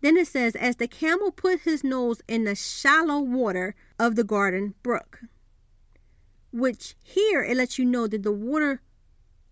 Then 0.00 0.16
it 0.16 0.28
says, 0.28 0.56
as 0.56 0.76
the 0.76 0.88
camel 0.88 1.30
put 1.30 1.60
his 1.60 1.84
nose 1.84 2.22
in 2.26 2.44
the 2.44 2.54
shallow 2.54 3.20
water 3.20 3.74
of 3.98 4.16
the 4.16 4.24
garden 4.24 4.74
brook, 4.82 5.20
which 6.52 6.96
here 7.02 7.42
it 7.42 7.56
lets 7.56 7.78
you 7.78 7.84
know 7.84 8.06
that 8.06 8.22
the 8.22 8.32
water 8.32 8.80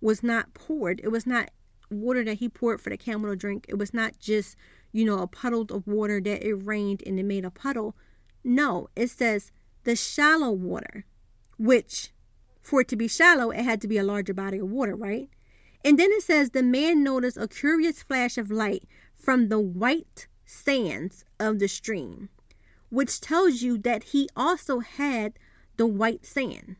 was 0.00 0.22
not 0.22 0.54
poured. 0.54 1.00
It 1.04 1.08
was 1.08 1.26
not 1.26 1.50
water 1.90 2.24
that 2.24 2.34
he 2.34 2.48
poured 2.48 2.80
for 2.80 2.90
the 2.90 2.96
camel 2.96 3.30
to 3.30 3.36
drink. 3.36 3.66
It 3.68 3.78
was 3.78 3.92
not 3.92 4.18
just, 4.18 4.56
you 4.92 5.04
know, 5.04 5.20
a 5.20 5.26
puddle 5.26 5.66
of 5.70 5.86
water 5.86 6.20
that 6.20 6.46
it 6.46 6.54
rained 6.54 7.02
and 7.06 7.18
it 7.18 7.24
made 7.24 7.44
a 7.44 7.50
puddle. 7.50 7.94
No, 8.42 8.88
it 8.96 9.10
says 9.10 9.52
the 9.84 9.96
shallow 9.96 10.50
water, 10.50 11.04
which 11.58 12.12
for 12.62 12.80
it 12.80 12.88
to 12.88 12.96
be 12.96 13.08
shallow, 13.08 13.50
it 13.50 13.62
had 13.62 13.80
to 13.82 13.88
be 13.88 13.98
a 13.98 14.04
larger 14.04 14.34
body 14.34 14.58
of 14.58 14.70
water, 14.70 14.94
right? 14.94 15.28
And 15.84 15.98
then 15.98 16.10
it 16.12 16.22
says 16.22 16.50
the 16.50 16.62
man 16.62 17.02
noticed 17.02 17.36
a 17.36 17.48
curious 17.48 18.02
flash 18.02 18.36
of 18.36 18.50
light 18.50 18.84
from 19.14 19.48
the 19.48 19.60
white 19.60 20.26
sands 20.48 21.26
of 21.38 21.58
the 21.58 21.68
stream, 21.68 22.30
which 22.88 23.20
tells 23.20 23.60
you 23.60 23.76
that 23.76 24.02
he 24.14 24.28
also 24.34 24.80
had 24.80 25.34
the 25.76 25.86
white 25.86 26.24
sand. 26.24 26.76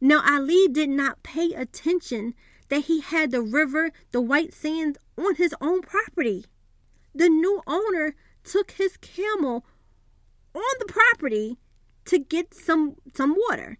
Now, 0.00 0.22
Ali 0.26 0.68
did 0.68 0.88
not 0.88 1.22
pay 1.22 1.52
attention 1.52 2.34
that 2.68 2.86
he 2.86 3.00
had 3.00 3.30
the 3.30 3.42
river, 3.42 3.90
the 4.10 4.22
white 4.22 4.54
sand 4.54 4.96
on 5.18 5.34
his 5.34 5.54
own 5.60 5.82
property. 5.82 6.46
The 7.14 7.28
new 7.28 7.62
owner 7.66 8.16
took 8.42 8.72
his 8.72 8.96
camel 8.96 9.64
on 10.54 10.62
the 10.78 10.86
property 10.86 11.58
to 12.06 12.18
get 12.18 12.54
some 12.54 12.96
some 13.14 13.36
water. 13.48 13.78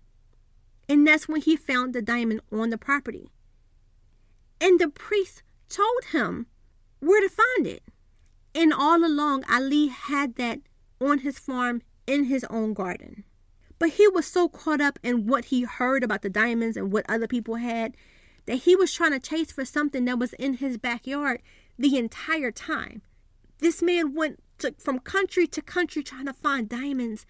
And 0.87 1.07
that's 1.07 1.29
when 1.29 1.41
he 1.41 1.57
found 1.57 1.95
the 1.95 2.03
diamond 2.03 2.43
on 2.53 2.69
the 2.71 2.79
property. 2.79 3.31
And 4.61 4.79
the 4.79 4.89
priest 4.89 5.43
told 5.69 6.05
him 6.13 6.47
where 7.01 7.21
to 7.21 7.29
find 7.29 7.67
it. 7.67 7.83
And 8.55 8.73
all 8.73 9.05
along, 9.05 9.45
Ali 9.51 9.89
had 9.89 10.37
that 10.37 10.61
on 11.01 11.19
his 11.19 11.39
farm 11.39 11.83
in 12.07 12.25
his 12.25 12.45
own 12.51 12.75
garden. 12.75 13.25
But 13.79 13.91
he 13.91 14.07
was 14.09 14.27
so 14.27 14.49
caught 14.49 14.81
up 14.81 14.99
in 15.03 15.27
what 15.27 15.47
he 15.47 15.63
heard 15.63 16.05
about 16.05 16.23
the 16.23 16.31
diamonds 16.31 16.77
and 16.77 16.93
what 16.93 17.05
other 17.09 17.27
people 17.27 17.57
had 17.57 17.97
that 18.47 18.63
he 18.63 18.77
was 18.77 18.93
trying 18.93 19.13
to 19.13 19.19
chase 19.19 19.51
for 19.51 19.65
something 19.65 20.05
that 20.05 20.19
was 20.19 20.33
in 20.35 20.55
his 20.55 20.79
backyard 20.79 21.43
the 21.79 21.97
entire 21.97 22.53
time. 22.53 23.03
This 23.59 23.83
man 23.83 24.15
went 24.15 24.41
to, 24.59 24.75
from 24.79 24.99
country 24.99 25.47
to 25.49 25.63
country 25.63 26.03
trying 26.03 26.27
to 26.27 26.33
find 26.33 26.69
diamonds 26.69 27.27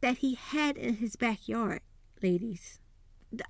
that 0.00 0.18
he 0.18 0.34
had 0.34 0.76
in 0.76 0.96
his 0.96 1.16
backyard, 1.16 1.80
ladies. 2.22 2.80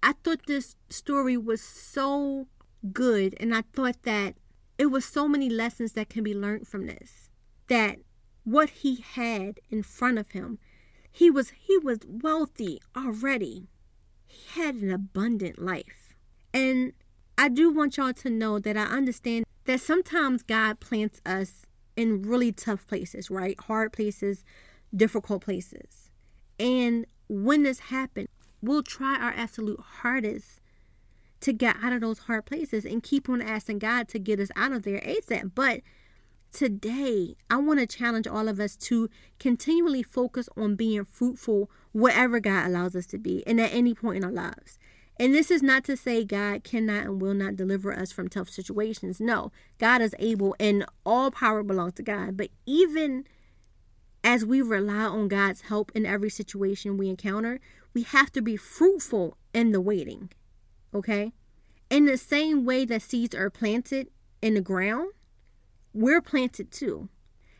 I 0.03 0.15
thought 0.25 0.47
this 0.47 0.77
story 0.89 1.37
was 1.37 1.61
so 1.61 2.47
good, 2.93 3.37
and 3.41 3.55
I 3.55 3.63
thought 3.73 4.03
that 4.05 4.35
it 4.83 4.91
was 4.91 5.05
so 5.05 5.29
many 5.29 5.49
lessons 5.49 5.93
that 5.93 6.09
can 6.09 6.25
be 6.25 6.35
learned 6.35 6.67
from 6.67 6.87
this. 6.87 7.31
That 7.69 7.99
what 8.43 8.69
he 8.71 8.97
had 8.97 9.61
in 9.71 9.85
front 9.85 10.19
of 10.19 10.33
him, 10.33 10.59
he 11.09 11.31
was 11.31 11.51
he 11.51 11.79
was 11.79 12.01
wealthy 12.05 12.81
already. 12.97 13.69
He 14.27 14.61
had 14.61 14.75
an 14.75 14.91
abundant 14.91 15.63
life. 15.63 16.17
And 16.53 16.95
I 17.39 17.49
do 17.49 17.73
want 17.73 17.97
y'all 17.97 18.13
to 18.13 18.29
know 18.29 18.59
that 18.59 18.77
I 18.77 18.83
understand 18.83 19.45
that 19.67 19.81
sometimes 19.81 20.43
God 20.43 20.81
plants 20.81 21.21
us 21.25 21.65
in 21.95 22.23
really 22.23 22.51
tough 22.51 22.85
places, 22.89 23.31
right? 23.31 23.59
Hard 23.61 23.93
places, 23.93 24.45
difficult 24.93 25.45
places. 25.45 26.11
And 26.59 27.07
when 27.29 27.63
this 27.63 27.79
happens, 27.79 28.27
we'll 28.61 28.83
try 28.83 29.15
our 29.15 29.33
absolute 29.37 29.79
hardest 30.01 30.61
to 31.43 31.53
get 31.53 31.77
out 31.83 31.93
of 31.93 32.01
those 32.01 32.21
hard 32.21 32.47
places 32.47 32.85
and 32.85 33.03
keep 33.03 33.29
on 33.29 33.43
asking 33.43 33.81
God 33.81 34.09
to 34.09 34.19
get 34.19 34.41
us 34.41 34.51
out 34.57 34.73
of 34.73 34.83
there 34.85 35.01
ASAP. 35.01 35.53
But 35.55 35.83
today, 36.53 37.37
I 37.51 37.57
want 37.57 37.81
to 37.81 37.87
challenge 37.87 38.27
all 38.27 38.49
of 38.49 38.61
us 38.61 38.77
to 38.77 39.11
continually 39.39 40.03
focus 40.03 40.49
on 40.57 40.77
being 40.77 41.05
fruitful 41.05 41.71
wherever 41.93 42.41
God 42.41 42.67
allows 42.67 42.97
us 42.97 43.07
to 43.07 43.19
be 43.19 43.47
and 43.47 43.61
at 43.61 43.73
any 43.73 43.93
point 43.93 44.19
in 44.19 44.25
our 44.25 44.33
lives. 44.33 44.79
And 45.19 45.35
this 45.35 45.51
is 45.51 45.63
not 45.63 45.85
to 45.85 45.97
say 45.97 46.25
God 46.25 46.65
cannot 46.65 47.05
and 47.05 47.21
will 47.21 47.35
not 47.35 47.57
deliver 47.57 47.93
us 47.93 48.13
from 48.13 48.29
tough 48.29 48.49
situations. 48.49 49.21
No, 49.21 49.53
God 49.79 50.01
is 50.01 50.15
able 50.19 50.57
and 50.59 50.87
all 51.05 51.31
power 51.31 51.63
belongs 51.63 51.95
to 51.95 52.03
God. 52.03 52.37
But 52.37 52.51
even 52.67 53.25
as 54.25 54.45
we 54.45 54.63
rely 54.63 55.05
on 55.05 55.29
God's 55.29 55.63
help 55.63 55.91
in 55.95 56.07
every 56.07 56.31
situation 56.31 56.97
we 56.97 57.09
encounter, 57.09 57.61
we 57.95 58.03
have 58.05 58.31
to 58.33 58.41
be 58.41 58.57
fruitful 58.57 59.37
in 59.53 59.73
the 59.73 59.81
waiting. 59.81 60.31
Okay? 60.95 61.33
In 61.91 62.07
the 62.07 62.17
same 62.17 62.65
way 62.65 62.85
that 62.85 63.03
seeds 63.03 63.35
are 63.35 63.51
planted 63.51 64.09
in 64.41 64.55
the 64.55 64.61
ground, 64.61 65.13
we're 65.93 66.23
planted 66.23 66.71
too. 66.71 67.09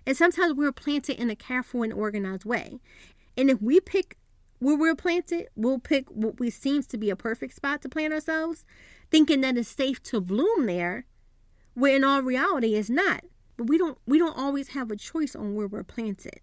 And 0.07 0.17
sometimes 0.17 0.55
we're 0.55 0.73
planted 0.73 1.21
in 1.21 1.31
a 1.31 1.37
careful 1.37 1.83
and 1.83 1.93
organized 1.93 2.45
way. 2.45 2.81
And 3.37 3.51
if 3.51 3.61
we 3.63 3.81
pick 3.81 4.17
where 4.59 4.77
we're 4.77 4.95
planted, 4.95 5.49
we'll 5.57 5.79
pick 5.79 6.09
what 6.09 6.39
we 6.39 6.51
seems 6.51 6.87
to 6.89 6.99
be 6.99 7.11
a 7.11 7.17
perfect 7.17 7.55
spot 7.55 7.83
to 7.83 7.89
plant 7.89 8.13
ourselves, 8.13 8.65
thinking 9.11 9.41
that 9.41 9.57
it's 9.57 9.69
safe 9.69 10.03
to 10.05 10.21
bloom 10.21 10.67
there, 10.67 11.07
where 11.75 11.97
in 11.97 12.05
all 12.05 12.23
reality 12.23 12.75
it's 12.75 12.91
not. 12.91 13.25
But 13.57 13.69
we 13.69 13.77
don't 13.77 13.99
we 14.07 14.19
don't 14.19 14.37
always 14.37 14.69
have 14.69 14.91
a 14.91 14.97
choice 14.97 15.37
on 15.37 15.55
where 15.55 15.67
we're 15.67 15.85
planted. 15.85 16.41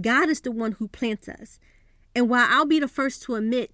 God 0.00 0.28
is 0.28 0.40
the 0.40 0.50
one 0.50 0.72
who 0.72 0.88
plants 0.88 1.28
us. 1.28 1.58
And 2.14 2.28
while 2.28 2.46
I'll 2.48 2.66
be 2.66 2.78
the 2.78 2.88
first 2.88 3.22
to 3.22 3.34
admit 3.36 3.72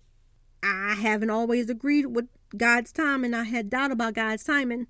I 0.62 0.94
haven't 0.94 1.30
always 1.30 1.70
agreed 1.70 2.06
with 2.06 2.28
God's 2.56 2.92
time 2.92 3.24
and 3.24 3.34
I 3.34 3.44
had 3.44 3.70
doubt 3.70 3.92
about 3.92 4.14
God's 4.14 4.44
timing, 4.44 4.86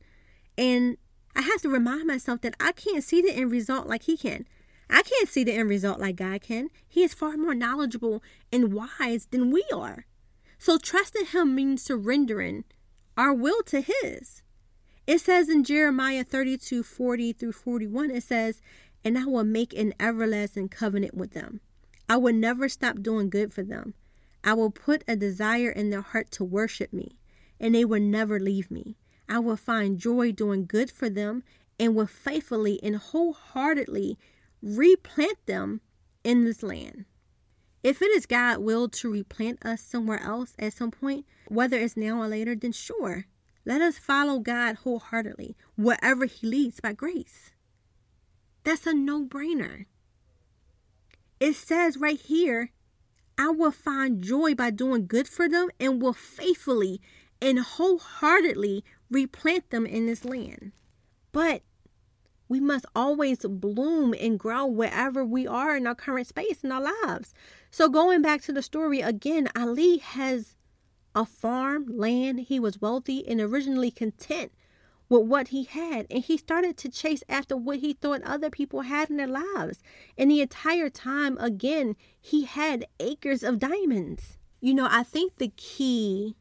and 0.57 0.97
I 1.37 1.43
have 1.43 1.63
to 1.63 1.69
remind 1.69 2.07
myself 2.07 2.41
that 2.41 2.57
I 2.61 2.73
can't 2.73 3.05
see 3.05 3.23
the 3.23 3.33
end 3.33 3.51
result 3.51 3.87
like 3.87 4.05
He 4.05 4.17
can. 4.17 4.47
I 4.89 5.03
can't 5.03 5.29
see 5.29 5.45
the 5.45 5.53
end 5.53 5.69
result 5.69 6.01
like 6.01 6.17
God 6.17 6.41
can. 6.43 6.69
He 6.89 7.03
is 7.05 7.15
far 7.15 7.37
more 7.37 7.55
knowledgeable 7.55 8.23
and 8.53 8.73
wise 8.73 9.29
than 9.31 9.51
we 9.51 9.65
are. 9.73 10.07
So 10.59 10.77
trusting 10.77 11.27
Him 11.27 11.55
means 11.55 11.83
surrendering 11.83 12.65
our 13.17 13.33
will 13.33 13.63
to 13.65 13.81
His. 13.81 14.43
It 15.07 15.21
says 15.21 15.49
in 15.49 15.65
Jeremiah 15.65 16.25
32 16.25 16.83
40 16.83 17.33
through 17.33 17.53
41, 17.53 18.11
it 18.11 18.23
says, 18.23 18.61
And 19.05 19.17
I 19.17 19.25
will 19.25 19.45
make 19.45 19.73
an 19.73 19.95
everlasting 20.01 20.69
covenant 20.69 21.15
with 21.15 21.33
them. 21.33 21.61
I 22.09 22.17
will 22.17 22.35
never 22.35 22.69
stop 22.69 23.03
doing 23.03 23.31
good 23.31 23.53
for 23.53 23.63
them. 23.63 23.95
I 24.43 24.55
will 24.55 24.71
put 24.71 25.05
a 25.07 25.17
desire 25.17 25.71
in 25.71 25.91
their 25.91 26.01
heart 26.01 26.31
to 26.33 26.45
worship 26.45 26.93
me, 26.93 27.19
and 27.59 27.75
they 27.75 27.85
will 27.85 28.01
never 28.01 28.41
leave 28.41 28.71
me. 28.71 28.97
I 29.29 29.39
will 29.39 29.57
find 29.57 29.99
joy 29.99 30.33
doing 30.33 30.67
good 30.67 30.91
for 30.91 31.09
them 31.09 31.45
and 31.79 31.95
will 31.95 32.07
faithfully 32.07 32.81
and 32.83 32.97
wholeheartedly 32.97 34.19
replant 34.63 35.47
them 35.47 35.81
in 36.25 36.45
this 36.45 36.63
land. 36.63 37.05
If 37.83 38.03
it 38.03 38.11
is 38.11 38.27
God 38.27 38.59
will 38.59 38.89
to 38.89 39.11
replant 39.11 39.65
us 39.65 39.81
somewhere 39.81 40.23
else 40.23 40.55
at 40.59 40.75
some 40.75 40.91
point, 40.91 41.25
whether 41.49 41.79
it's 41.79 41.97
now 41.97 42.21
or 42.21 42.29
later, 42.29 42.55
then 42.55 42.73
sure. 42.73 43.25
Let 43.65 43.81
us 43.81 43.99
follow 43.99 44.39
God 44.39 44.77
wholeheartedly, 44.77 45.57
wherever 45.77 46.27
He 46.27 46.47
leads 46.47 46.81
by 46.81 46.93
grace. 46.93 47.53
That's 48.65 48.87
a 48.87 48.93
no 48.93 49.25
brainer. 49.25 49.87
It 51.39 51.55
says 51.55 51.97
right 51.97 52.21
here, 52.21 52.71
I 53.41 53.49
will 53.49 53.71
find 53.71 54.23
joy 54.23 54.55
by 54.55 54.69
doing 54.69 55.07
good 55.07 55.27
for 55.27 55.49
them 55.49 55.71
and 55.81 56.03
will 56.03 56.13
faithfully 56.13 57.01
and 57.41 57.59
wholeheartedly 57.59 58.85
replant 59.11 59.71
them 59.71 59.87
in 59.87 60.05
this 60.05 60.27
land. 60.27 60.73
But 61.33 61.63
we 62.51 62.61
must 62.61 62.85
always 62.95 63.39
bloom 63.39 64.15
and 64.21 64.39
grow 64.39 64.67
wherever 64.67 65.25
we 65.25 65.47
are 65.47 65.75
in 65.75 65.87
our 65.87 65.95
current 65.95 66.27
space 66.27 66.63
in 66.63 66.71
our 66.71 66.83
lives. 67.03 67.33
So, 67.71 67.89
going 67.89 68.21
back 68.21 68.43
to 68.43 68.53
the 68.53 68.61
story 68.61 69.01
again, 69.01 69.49
Ali 69.57 69.97
has 69.97 70.55
a 71.15 71.25
farm, 71.25 71.87
land, 71.89 72.41
he 72.41 72.61
was 72.61 72.83
wealthy 72.83 73.27
and 73.27 73.41
originally 73.41 73.91
content 73.91 74.53
with 75.11 75.27
what 75.27 75.49
he 75.49 75.65
had. 75.65 76.07
And 76.11 76.25
he 76.25 76.39
started 76.39 76.79
to 76.79 76.89
chase 76.89 77.23
after 77.29 77.57
what 77.57 77.81
he 77.81 77.93
thought 77.93 78.23
other 78.23 78.49
people 78.49 78.83
had 78.83 79.11
in 79.11 79.19
their 79.19 79.27
lives. 79.27 79.83
And 80.17 80.31
the 80.31 80.41
entire 80.41 80.89
time, 80.89 81.37
again, 81.39 81.97
he 82.19 82.45
had 82.45 82.87
acres 82.99 83.43
of 83.43 83.59
diamonds. 83.59 84.39
You 84.63 84.73
know, 84.73 84.89
I 84.91 85.03
think 85.03 85.37
the 85.37 85.53
key 85.57 86.37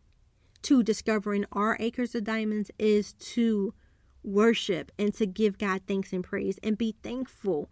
to 0.61 0.83
discovering 0.83 1.45
our 1.51 1.75
acres 1.79 2.15
of 2.15 2.23
diamonds 2.23 2.69
is 2.77 3.13
to 3.13 3.73
worship 4.23 4.91
and 4.99 5.13
to 5.15 5.25
give 5.25 5.57
God 5.57 5.81
thanks 5.87 6.13
and 6.13 6.23
praise 6.23 6.59
and 6.61 6.77
be 6.77 6.95
thankful 7.01 7.71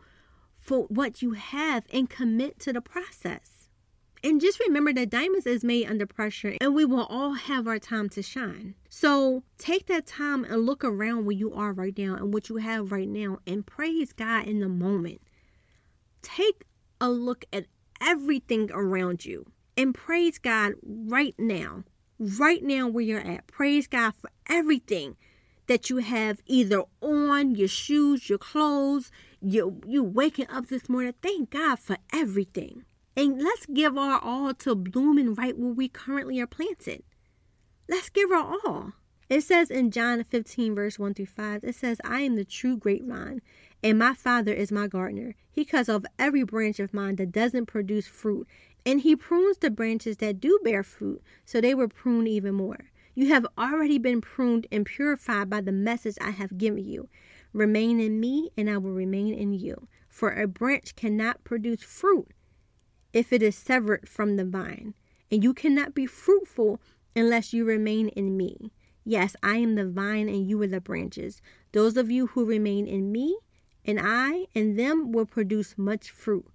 for 0.56 0.84
what 0.84 1.22
you 1.22 1.32
have 1.32 1.86
and 1.94 2.10
commit 2.10 2.60
to 2.60 2.74
the 2.74 2.82
process. 2.82 3.57
And 4.28 4.42
just 4.42 4.60
remember 4.60 4.92
that 4.92 5.10
diamonds 5.10 5.48
is 5.48 5.64
made 5.64 5.88
under 5.88 6.06
pressure 6.06 6.58
and 6.60 6.76
we 6.76 6.84
will 6.84 7.06
all 7.06 7.36
have 7.36 7.66
our 7.66 7.80
time 7.80 8.10
to 8.10 8.22
shine. 8.22 8.76
So 8.90 9.44
take 9.58 9.86
that 9.86 10.06
time 10.06 10.44
and 10.44 10.66
look 10.66 10.84
around 10.84 11.24
where 11.24 11.38
you 11.38 11.54
are 11.54 11.72
right 11.72 11.98
now 11.98 12.16
and 12.16 12.34
what 12.34 12.50
you 12.50 12.58
have 12.58 12.92
right 12.92 13.08
now 13.08 13.38
and 13.48 13.66
praise 13.66 14.12
God 14.12 14.46
in 14.46 14.60
the 14.60 14.68
moment. 14.68 15.22
Take 16.22 16.66
a 17.00 17.10
look 17.10 17.46
at 17.54 17.68
everything 18.02 18.70
around 18.74 19.24
you 19.24 19.46
and 19.78 19.96
praise 19.96 20.40
God 20.40 20.74
right 20.84 21.36
now. 21.38 21.86
Right 22.20 22.62
now 22.62 22.90
where 22.90 23.06
you're 23.06 23.22
at. 23.22 23.48
Praise 23.48 23.88
God 23.88 24.14
for 24.14 24.30
everything 24.50 25.16
that 25.68 25.90
you 25.90 26.00
have 26.00 26.42
either 26.46 26.84
on 27.02 27.56
your 27.56 27.70
shoes, 27.70 28.28
your 28.28 28.40
clothes, 28.40 29.10
you 29.40 29.80
you 29.88 30.04
waking 30.04 30.50
up 30.50 30.68
this 30.68 30.90
morning. 30.90 31.14
Thank 31.22 31.52
God 31.52 31.80
for 31.80 31.96
everything. 32.12 32.84
And 33.18 33.42
let's 33.42 33.66
give 33.66 33.98
our 33.98 34.20
all 34.20 34.54
to 34.54 34.76
blooming 34.76 35.34
right 35.34 35.58
where 35.58 35.74
we 35.74 35.90
currently 35.90 36.40
are 36.40 36.46
planted. 36.46 37.02
Let's 37.90 38.10
give 38.10 38.32
our 38.32 38.60
all. 38.64 38.94
It 39.28 39.42
says 39.42 39.72
in 39.72 39.90
John 39.90 40.24
15, 40.24 40.76
verse 40.76 41.00
1 41.00 41.16
through 41.16 41.26
5, 41.26 41.64
it 41.64 41.74
says, 41.74 42.00
I 42.06 42.22
am 42.22 42.36
the 42.36 42.46
true 42.46 42.78
grapevine, 42.78 43.42
and 43.82 43.98
my 43.98 44.14
Father 44.14 44.54
is 44.54 44.72
my 44.72 44.88
gardener. 44.88 45.34
He 45.52 45.66
cuts 45.66 45.90
off 45.90 46.06
every 46.20 46.44
branch 46.44 46.80
of 46.80 46.94
mine 46.94 47.16
that 47.16 47.32
doesn't 47.32 47.66
produce 47.66 48.06
fruit, 48.06 48.48
and 48.86 49.02
he 49.02 49.16
prunes 49.16 49.58
the 49.58 49.72
branches 49.72 50.18
that 50.18 50.40
do 50.40 50.60
bear 50.64 50.84
fruit, 50.84 51.24
so 51.44 51.60
they 51.60 51.74
will 51.74 51.90
prune 51.90 52.28
even 52.28 52.54
more. 52.54 52.92
You 53.16 53.30
have 53.30 53.48
already 53.58 53.98
been 53.98 54.22
pruned 54.22 54.68
and 54.72 54.86
purified 54.86 55.50
by 55.50 55.62
the 55.62 55.72
message 55.72 56.18
I 56.22 56.30
have 56.30 56.60
given 56.60 56.86
you. 56.86 57.10
Remain 57.52 58.00
in 58.00 58.20
me, 58.20 58.52
and 58.56 58.70
I 58.70 58.78
will 58.78 58.94
remain 58.94 59.34
in 59.34 59.54
you. 59.54 59.88
For 60.08 60.32
a 60.32 60.48
branch 60.48 60.96
cannot 60.96 61.44
produce 61.44 61.82
fruit 61.82 62.28
if 63.14 63.32
it 63.34 63.42
is 63.42 63.56
severed 63.56 64.08
from 64.08 64.36
the 64.36 64.46
vine, 64.46 64.94
and 65.32 65.44
you 65.44 65.54
cannot 65.54 65.94
be 65.94 66.06
fruitful 66.06 66.80
unless 67.16 67.54
you 67.54 67.66
remain 67.66 68.10
in 68.10 68.38
me. 68.38 68.72
Yes, 69.04 69.36
I 69.42 69.58
am 69.58 69.76
the 69.76 69.88
vine, 69.88 70.28
and 70.28 70.48
you 70.48 70.62
are 70.62 70.68
the 70.68 70.82
branches. 70.82 71.42
Those 71.72 71.98
of 71.98 72.12
you 72.12 72.28
who 72.28 72.46
remain 72.46 72.88
in 72.88 73.12
me, 73.12 73.38
and 73.86 74.00
I 74.02 74.48
and 74.54 74.78
them 74.78 75.12
will 75.12 75.26
produce 75.26 75.78
much 75.78 76.12
fruit 76.12 76.46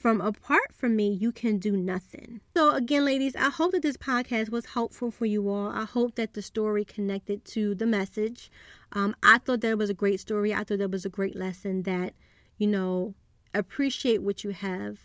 from 0.00 0.22
apart 0.22 0.72
from 0.72 0.96
me, 0.96 1.10
you 1.12 1.30
can 1.30 1.58
do 1.58 1.76
nothing. 1.76 2.40
So, 2.56 2.74
again, 2.74 3.04
ladies, 3.04 3.36
I 3.36 3.50
hope 3.50 3.72
that 3.72 3.82
this 3.82 3.98
podcast 3.98 4.48
was 4.48 4.64
helpful 4.64 5.10
for 5.10 5.26
you 5.26 5.50
all. 5.50 5.68
I 5.68 5.84
hope 5.84 6.14
that 6.14 6.32
the 6.32 6.40
story 6.40 6.86
connected 6.86 7.44
to 7.46 7.74
the 7.74 7.84
message. 7.84 8.50
Um, 8.92 9.14
I 9.22 9.36
thought 9.36 9.60
that 9.60 9.72
it 9.72 9.78
was 9.78 9.90
a 9.90 9.94
great 9.94 10.18
story. 10.18 10.54
I 10.54 10.64
thought 10.64 10.78
that 10.78 10.90
was 10.90 11.04
a 11.04 11.10
great 11.10 11.36
lesson 11.36 11.82
that, 11.82 12.14
you 12.56 12.66
know, 12.66 13.14
appreciate 13.52 14.22
what 14.22 14.42
you 14.42 14.50
have. 14.50 15.00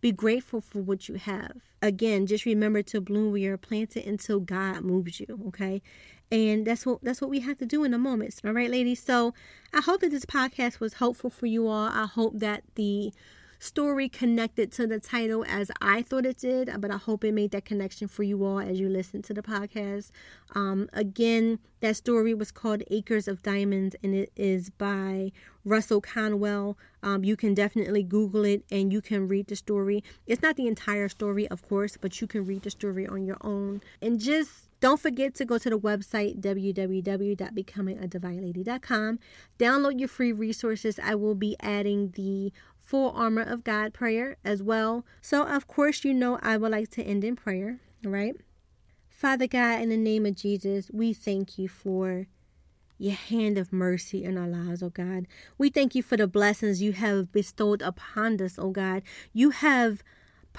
Be 0.00 0.12
grateful 0.12 0.60
for 0.60 0.80
what 0.80 1.08
you 1.08 1.16
have. 1.16 1.56
Again, 1.82 2.26
just 2.26 2.44
remember 2.44 2.82
to 2.82 3.00
bloom 3.00 3.32
where 3.32 3.40
you're 3.40 3.56
planted 3.58 4.06
until 4.06 4.40
God 4.40 4.82
moves 4.82 5.20
you, 5.20 5.40
okay? 5.48 5.82
And 6.32 6.66
that's 6.66 6.86
what 6.86 7.02
that's 7.02 7.20
what 7.20 7.30
we 7.30 7.40
have 7.40 7.58
to 7.58 7.66
do 7.66 7.84
in 7.84 7.90
the 7.90 7.98
moments. 7.98 8.40
All 8.44 8.52
right, 8.52 8.70
ladies. 8.70 9.02
So 9.02 9.34
I 9.74 9.80
hope 9.80 10.00
that 10.00 10.10
this 10.10 10.24
podcast 10.24 10.78
was 10.78 10.94
helpful 10.94 11.30
for 11.30 11.46
you 11.46 11.66
all. 11.66 11.88
I 11.88 12.06
hope 12.06 12.38
that 12.38 12.62
the 12.76 13.12
story 13.60 14.08
connected 14.08 14.72
to 14.72 14.86
the 14.86 14.98
title 14.98 15.44
as 15.46 15.70
I 15.80 16.02
thought 16.02 16.26
it 16.26 16.38
did, 16.38 16.70
but 16.80 16.90
I 16.90 16.96
hope 16.96 17.22
it 17.24 17.32
made 17.32 17.52
that 17.52 17.66
connection 17.66 18.08
for 18.08 18.22
you 18.22 18.44
all 18.44 18.58
as 18.58 18.80
you 18.80 18.88
listen 18.88 19.22
to 19.22 19.34
the 19.34 19.42
podcast. 19.42 20.10
Um, 20.54 20.88
again, 20.92 21.58
that 21.80 21.96
story 21.96 22.34
was 22.34 22.50
called 22.50 22.82
Acres 22.90 23.28
of 23.28 23.42
Diamonds 23.42 23.94
and 24.02 24.14
it 24.14 24.32
is 24.34 24.70
by 24.70 25.30
Russell 25.64 26.00
Conwell. 26.00 26.78
Um, 27.02 27.22
you 27.22 27.36
can 27.36 27.54
definitely 27.54 28.02
Google 28.02 28.44
it 28.44 28.64
and 28.70 28.92
you 28.92 29.02
can 29.02 29.28
read 29.28 29.48
the 29.48 29.56
story. 29.56 30.02
It's 30.26 30.42
not 30.42 30.56
the 30.56 30.66
entire 30.66 31.10
story, 31.10 31.46
of 31.48 31.66
course, 31.68 31.98
but 31.98 32.20
you 32.20 32.26
can 32.26 32.46
read 32.46 32.62
the 32.62 32.70
story 32.70 33.06
on 33.06 33.26
your 33.26 33.38
own 33.42 33.82
and 34.00 34.18
just 34.18 34.70
Don't 34.80 34.98
forget 34.98 35.34
to 35.34 35.44
go 35.44 35.58
to 35.58 35.68
the 35.68 35.78
website 35.78 36.40
www.becomingadivine.lady.com. 36.40 39.18
Download 39.58 40.00
your 40.00 40.08
free 40.08 40.32
resources. 40.32 40.98
I 40.98 41.14
will 41.16 41.34
be 41.34 41.54
adding 41.60 42.12
the 42.16 42.50
full 42.90 43.12
armor 43.12 43.42
of 43.42 43.62
God 43.62 43.94
prayer 43.94 44.36
as 44.44 44.64
well. 44.64 45.06
So, 45.22 45.44
of 45.44 45.68
course, 45.68 46.04
you 46.04 46.12
know 46.12 46.40
I 46.42 46.56
would 46.56 46.72
like 46.72 46.90
to 46.90 47.04
end 47.04 47.22
in 47.22 47.36
prayer, 47.36 47.78
right? 48.02 48.34
Father 49.08 49.46
God, 49.46 49.80
in 49.80 49.90
the 49.90 49.96
name 49.96 50.26
of 50.26 50.34
Jesus, 50.34 50.90
we 50.92 51.12
thank 51.12 51.56
you 51.56 51.68
for 51.68 52.26
your 52.98 53.14
hand 53.14 53.58
of 53.58 53.72
mercy 53.72 54.24
in 54.24 54.36
our 54.36 54.48
lives, 54.48 54.82
oh 54.82 54.90
God. 54.90 55.28
We 55.56 55.70
thank 55.70 55.94
you 55.94 56.02
for 56.02 56.16
the 56.16 56.26
blessings 56.26 56.82
you 56.82 56.92
have 56.92 57.30
bestowed 57.30 57.80
upon 57.80 58.42
us, 58.42 58.56
oh 58.58 58.70
God. 58.70 59.04
You 59.32 59.50
have 59.50 60.02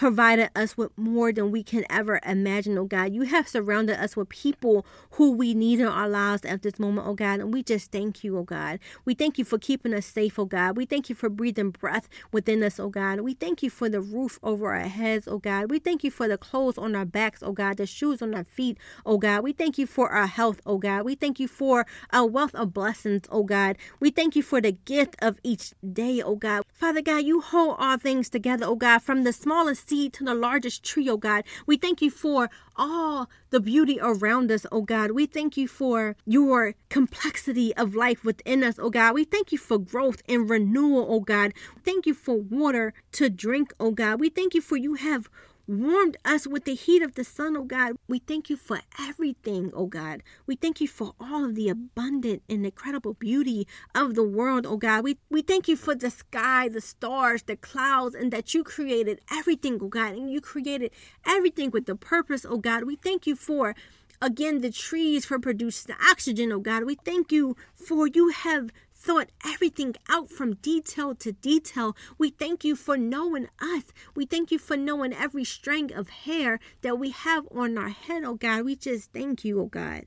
provided 0.02 0.50
us 0.56 0.76
with 0.76 0.90
more 0.98 1.32
than 1.32 1.52
we 1.52 1.62
can 1.62 1.86
ever 1.88 2.20
imagine, 2.26 2.76
oh 2.76 2.86
God. 2.86 3.14
You 3.14 3.22
have 3.22 3.48
surrounded 3.48 4.02
us 4.02 4.18
with 4.18 4.30
people 4.30 4.84
who 5.12 5.30
we 5.32 5.54
need 5.54 5.80
in 5.80 5.86
our 5.86 6.10
lives 6.10 6.44
at 6.44 6.64
this 6.64 6.80
moment, 6.80 7.08
oh 7.08 7.14
God. 7.14 7.40
And 7.40 7.54
we 7.54 7.62
just 7.62 7.92
thank 7.92 8.24
you, 8.24 8.36
oh 8.36 8.42
God. 8.42 8.80
We 9.06 9.14
thank 9.14 9.38
you 9.38 9.46
for 9.46 9.60
keeping 9.60 9.94
us 9.94 10.08
safe, 10.08 10.40
oh 10.40 10.46
God. 10.46 10.76
We 10.76 10.88
thank 10.88 11.10
you 11.10 11.14
for 11.14 11.30
breathing 11.30 11.70
breath 11.70 12.10
within 12.32 12.64
us, 12.64 12.80
oh 12.80 12.90
God. 12.90 13.22
We 13.22 13.36
thank 13.36 13.62
you 13.62 13.70
for 13.70 13.90
the 13.90 14.02
roof 14.02 14.40
over 14.42 14.74
our 14.74 14.88
heads, 14.88 15.28
oh 15.28 15.38
God. 15.38 15.70
We 15.70 15.78
thank 15.78 16.04
you 16.04 16.10
for 16.10 16.28
the 16.28 16.36
clothes 16.36 16.80
on 16.80 16.96
our 16.96 17.06
backs, 17.06 17.44
oh 17.44 17.52
God, 17.52 17.78
the 17.78 17.86
shoes 17.86 18.24
on 18.24 18.34
our 18.34 18.44
feet, 18.44 18.80
oh 19.06 19.20
God. 19.20 19.44
We 19.44 19.54
thank 19.54 19.78
you 19.78 19.86
for 19.86 20.10
our 20.10 20.26
health, 20.26 20.62
oh 20.66 20.80
God. 20.80 21.06
We 21.06 21.14
thank 21.14 21.40
you 21.40 21.48
for 21.48 21.86
our 22.12 22.26
wealth 22.26 22.56
of 22.56 22.74
blessings, 22.74 23.26
oh 23.30 23.44
God. 23.44 23.78
We 24.00 24.10
thank 24.10 24.36
you 24.36 24.42
for 24.42 24.62
the 24.62 24.72
gift 24.72 25.16
of 25.22 25.38
each 25.44 25.74
day, 25.94 26.24
oh 26.24 26.38
God. 26.38 26.64
Father 26.74 27.04
God, 27.04 27.24
you 27.24 27.40
hold 27.40 27.76
all 27.78 28.00
things 28.00 28.32
together, 28.32 28.66
oh 28.66 28.76
God, 28.76 29.04
from 29.04 29.26
the 29.26 29.32
smallest 29.32 29.91
seed 29.92 30.14
to 30.14 30.24
the 30.24 30.34
largest 30.34 30.84
tree, 30.84 31.10
oh 31.10 31.18
God. 31.18 31.44
We 31.66 31.76
thank 31.76 32.02
you 32.02 32.10
for 32.10 32.50
all 32.78 33.30
the 33.50 33.60
beauty 33.60 34.00
around 34.02 34.50
us, 34.50 34.66
oh 34.72 34.84
God. 34.84 35.12
We 35.12 35.26
thank 35.26 35.58
you 35.58 35.68
for 35.68 36.16
your 36.26 36.76
complexity 36.88 37.76
of 37.76 37.94
life 37.94 38.24
within 38.24 38.64
us, 38.64 38.76
oh 38.80 38.90
God. 38.90 39.14
We 39.14 39.26
thank 39.26 39.52
you 39.52 39.58
for 39.58 39.78
growth 39.78 40.22
and 40.30 40.50
renewal, 40.50 41.06
oh 41.10 41.20
God. 41.20 41.54
Thank 41.84 42.06
you 42.06 42.14
for 42.14 42.38
water 42.38 42.94
to 43.12 43.30
drink, 43.30 43.74
oh 43.82 43.92
God. 43.92 44.22
We 44.22 44.30
thank 44.30 44.54
you 44.54 44.62
for 44.62 44.78
you 44.78 44.94
have 44.94 45.30
warmed 45.68 46.18
us 46.26 46.48
with 46.48 46.66
the 46.66 46.76
heat 46.76 47.02
of 47.02 47.16
the 47.16 47.24
sun, 47.24 47.56
oh 47.58 47.64
God. 47.64 47.96
We 48.08 48.20
thank 48.20 48.50
you 48.50 48.58
for 48.58 48.82
everything, 49.00 49.72
oh 49.74 49.86
God. 49.86 50.24
We 50.46 50.56
thank 50.56 50.82
you 50.82 50.88
for 50.88 51.14
all 51.20 51.46
of 51.46 51.56
the 51.56 51.70
abundant 51.70 52.44
and 52.50 52.66
incredible 52.66 53.14
beauty 53.14 53.68
of 53.96 54.16
the 54.16 54.24
world, 54.24 54.66
oh 54.66 54.78
God. 54.78 55.04
We, 55.04 55.18
we 55.30 55.42
thank 55.42 55.68
you 55.68 55.76
for 55.76 55.96
the 55.96 56.10
sky, 56.10 56.70
the 56.70 56.82
stars, 56.82 57.44
the 57.44 57.56
clouds, 57.56 58.16
and 58.16 58.32
that 58.32 58.54
you 58.54 58.64
created 58.64 59.22
everything, 59.32 59.80
oh 59.82 59.88
God. 59.88 60.14
And 60.14 60.32
you 60.32 60.42
created 60.42 60.92
everything 61.26 61.72
with 61.72 61.86
the 61.86 61.96
purpose, 61.96 62.46
oh 62.48 62.58
God. 62.58 62.84
We 62.84 62.96
thank 62.96 63.28
you 63.28 63.36
for 63.36 63.76
again 64.22 64.62
the 64.62 64.72
trees 64.72 65.26
for 65.26 65.40
producing 65.40 65.96
the 65.96 66.10
oxygen, 66.10 66.52
oh 66.52 66.60
God. 66.60 66.84
We 66.84 66.96
thank 66.96 67.32
you 67.32 67.56
for 67.74 68.08
you 68.08 68.30
have 68.30 68.72
thought 69.02 69.32
everything 69.44 69.96
out 70.10 70.30
from 70.30 70.56
detail 70.56 71.16
to 71.16 71.32
detail. 71.32 71.96
We 72.20 72.30
thank 72.30 72.64
you 72.64 72.76
for 72.76 72.98
knowing 72.98 73.48
us. 73.60 73.86
We 74.16 74.26
thank 74.26 74.52
you 74.52 74.60
for 74.60 74.78
knowing 74.78 75.12
every 75.12 75.44
strand 75.44 75.92
of 75.92 76.10
hair 76.10 76.60
that 76.82 77.00
we 77.00 77.10
have 77.10 77.48
on 77.52 77.78
our 77.78 77.90
head, 77.90 78.24
oh 78.24 78.36
God. 78.36 78.64
We 78.64 78.76
just 78.76 79.12
thank 79.12 79.44
you, 79.44 79.60
oh 79.60 79.66
God. 79.66 80.06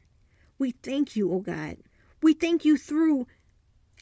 We 0.59 0.71
thank 0.71 1.17
you, 1.17 1.33
oh 1.33 1.41
God. 1.41 1.79
We 2.23 2.35
thank 2.35 2.65
you 2.65 2.77
through 2.77 3.27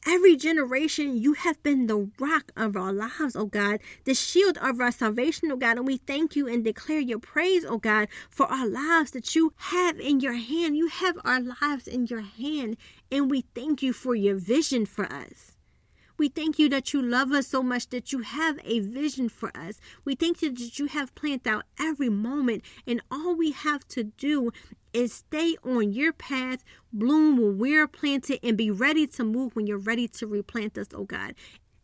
Every 0.04 0.34
generation, 0.34 1.16
you 1.16 1.34
have 1.34 1.62
been 1.62 1.86
the 1.86 2.10
rock 2.18 2.50
of 2.56 2.76
our 2.76 2.92
lives, 2.92 3.36
oh 3.36 3.46
God, 3.46 3.78
the 4.02 4.14
shield 4.14 4.58
of 4.58 4.80
our 4.80 4.90
salvation, 4.90 5.52
oh 5.52 5.56
God. 5.56 5.76
And 5.76 5.86
we 5.86 5.98
thank 5.98 6.34
you 6.34 6.48
and 6.48 6.64
declare 6.64 6.98
your 6.98 7.20
praise, 7.20 7.64
oh 7.64 7.78
God, 7.78 8.08
for 8.28 8.46
our 8.46 8.66
lives 8.66 9.12
that 9.12 9.36
you 9.36 9.52
have 9.56 10.00
in 10.00 10.18
your 10.18 10.32
hand. 10.34 10.76
You 10.76 10.88
have 10.88 11.20
our 11.24 11.40
lives 11.40 11.86
in 11.86 12.06
your 12.06 12.22
hand. 12.22 12.78
And 13.12 13.30
we 13.30 13.44
thank 13.54 13.82
you 13.82 13.92
for 13.92 14.14
your 14.14 14.36
vision 14.36 14.86
for 14.86 15.04
us. 15.04 15.52
We 16.16 16.28
thank 16.28 16.58
you 16.58 16.70
that 16.70 16.94
you 16.94 17.02
love 17.02 17.30
us 17.32 17.46
so 17.46 17.62
much 17.62 17.90
that 17.90 18.10
you 18.10 18.20
have 18.20 18.58
a 18.64 18.80
vision 18.80 19.28
for 19.28 19.50
us. 19.54 19.80
We 20.04 20.14
thank 20.14 20.40
you 20.40 20.50
that 20.50 20.78
you 20.78 20.86
have 20.86 21.14
planned 21.14 21.46
out 21.46 21.64
every 21.78 22.08
moment, 22.08 22.62
and 22.86 23.02
all 23.10 23.34
we 23.34 23.50
have 23.52 23.86
to 23.88 24.04
do 24.04 24.50
is 24.94 25.12
stay 25.12 25.56
on 25.62 25.92
your 25.92 26.12
path, 26.12 26.64
bloom 26.92 27.36
when 27.36 27.58
we're 27.58 27.86
planted, 27.86 28.40
and 28.42 28.56
be 28.56 28.70
ready 28.70 29.06
to 29.08 29.24
move 29.24 29.54
when 29.54 29.66
you're 29.66 29.78
ready 29.78 30.08
to 30.08 30.26
replant 30.26 30.78
us, 30.78 30.88
oh 30.94 31.04
God. 31.04 31.34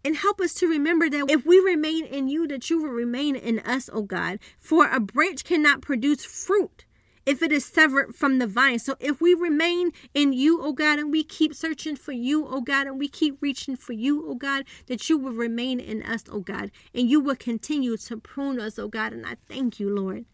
And 0.04 0.16
help 0.16 0.40
us 0.40 0.54
to 0.54 0.66
remember 0.66 1.10
that 1.10 1.30
if 1.30 1.44
we 1.44 1.58
remain 1.58 2.06
in 2.06 2.28
you, 2.28 2.46
that 2.48 2.70
you 2.70 2.80
will 2.80 2.90
remain 2.90 3.36
in 3.36 3.58
us, 3.60 3.90
oh 3.92 4.02
God. 4.02 4.38
For 4.58 4.90
a 4.90 5.00
branch 5.00 5.44
cannot 5.44 5.82
produce 5.82 6.24
fruit 6.24 6.84
if 7.28 7.42
it 7.42 7.52
is 7.52 7.62
severed 7.62 8.14
from 8.14 8.38
the 8.38 8.46
vine. 8.46 8.78
So 8.78 8.96
if 9.00 9.20
we 9.20 9.34
remain 9.34 9.92
in 10.14 10.32
you, 10.32 10.62
oh 10.62 10.72
God, 10.72 10.98
and 10.98 11.12
we 11.12 11.22
keep 11.22 11.54
searching 11.54 11.94
for 11.94 12.12
you, 12.12 12.46
oh 12.48 12.62
God, 12.62 12.86
and 12.86 12.98
we 12.98 13.06
keep 13.06 13.36
reaching 13.42 13.76
for 13.76 13.92
you, 13.92 14.24
oh 14.26 14.34
God, 14.34 14.64
that 14.86 15.10
you 15.10 15.18
will 15.18 15.34
remain 15.34 15.78
in 15.78 16.02
us, 16.02 16.24
oh 16.32 16.40
God, 16.40 16.70
and 16.94 17.10
you 17.10 17.20
will 17.20 17.36
continue 17.36 17.98
to 17.98 18.16
prune 18.16 18.58
us, 18.58 18.78
oh 18.78 18.88
God. 18.88 19.12
And 19.12 19.26
I 19.26 19.36
thank 19.46 19.78
you, 19.78 19.94
Lord. 19.94 20.24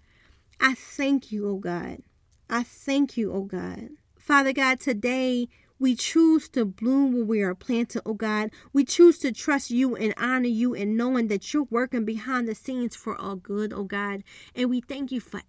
I 0.61 0.74
thank 0.74 1.33
you, 1.33 1.48
oh 1.48 1.57
God. 1.57 1.98
I 2.48 2.62
thank 2.62 3.16
you, 3.16 3.33
oh 3.33 3.42
God. 3.42 3.88
Father 4.16 4.52
God, 4.52 4.78
today 4.78 5.48
we 5.80 5.96
choose 5.96 6.48
to 6.50 6.64
bloom 6.64 7.12
where 7.12 7.24
we 7.24 7.42
are 7.42 7.57
planted, 7.57 8.02
oh 8.07 8.14
God. 8.14 8.50
We 8.72 8.85
choose 8.85 9.18
to 9.18 9.33
trust 9.33 9.68
you 9.68 9.96
and 9.96 10.14
honor 10.16 10.46
you 10.46 10.76
and 10.76 10.96
knowing 10.96 11.26
that 11.26 11.52
you're 11.52 11.66
working 11.70 12.04
behind 12.04 12.46
the 12.46 12.54
scenes 12.54 12.94
for 12.94 13.20
our 13.20 13.35
good, 13.35 13.72
oh 13.72 13.83
God. 13.83 14.22
And 14.54 14.70
we 14.70 14.80
thank 14.80 15.11
you 15.11 15.18
for 15.18 15.42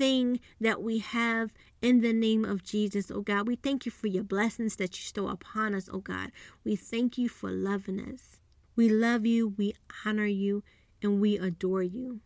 that 0.00 0.82
we 0.82 0.98
have 0.98 1.52
in 1.82 2.00
the 2.00 2.12
name 2.14 2.42
of 2.42 2.64
Jesus, 2.64 3.10
oh 3.10 3.20
God. 3.20 3.46
We 3.46 3.56
thank 3.56 3.84
you 3.84 3.92
for 3.92 4.06
your 4.06 4.24
blessings 4.24 4.76
that 4.76 4.96
you 4.98 5.02
stow 5.02 5.28
upon 5.28 5.74
us, 5.74 5.90
oh 5.92 5.98
God. 5.98 6.32
We 6.64 6.74
thank 6.74 7.18
you 7.18 7.28
for 7.28 7.50
loving 7.50 8.00
us. 8.00 8.38
We 8.76 8.88
love 8.88 9.26
you, 9.26 9.48
we 9.58 9.74
honor 10.06 10.24
you, 10.24 10.62
and 11.02 11.20
we 11.20 11.36
adore 11.36 11.82
you. 11.82 12.20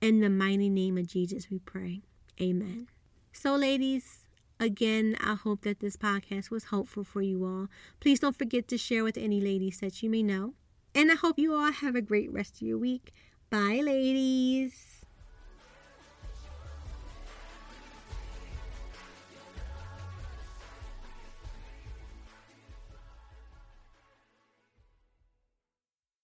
In 0.00 0.20
the 0.20 0.30
mighty 0.30 0.68
name 0.68 0.96
of 0.96 1.08
Jesus, 1.08 1.50
we 1.50 1.58
pray. 1.58 2.02
Amen. 2.40 2.86
So, 3.32 3.56
ladies, 3.56 4.26
again, 4.60 5.16
I 5.20 5.34
hope 5.34 5.62
that 5.62 5.80
this 5.80 5.96
podcast 5.96 6.50
was 6.50 6.66
helpful 6.66 7.02
for 7.02 7.20
you 7.20 7.44
all. 7.44 7.66
Please 7.98 8.20
don't 8.20 8.38
forget 8.38 8.68
to 8.68 8.78
share 8.78 9.02
with 9.02 9.18
any 9.18 9.40
ladies 9.40 9.80
that 9.80 10.04
you 10.04 10.10
may 10.10 10.22
know. 10.22 10.54
And 10.94 11.10
I 11.10 11.16
hope 11.16 11.36
you 11.36 11.52
all 11.52 11.72
have 11.72 11.96
a 11.96 12.02
great 12.02 12.32
rest 12.32 12.56
of 12.56 12.62
your 12.62 12.78
week. 12.78 13.12
Bye, 13.50 13.80
ladies. 13.82 14.91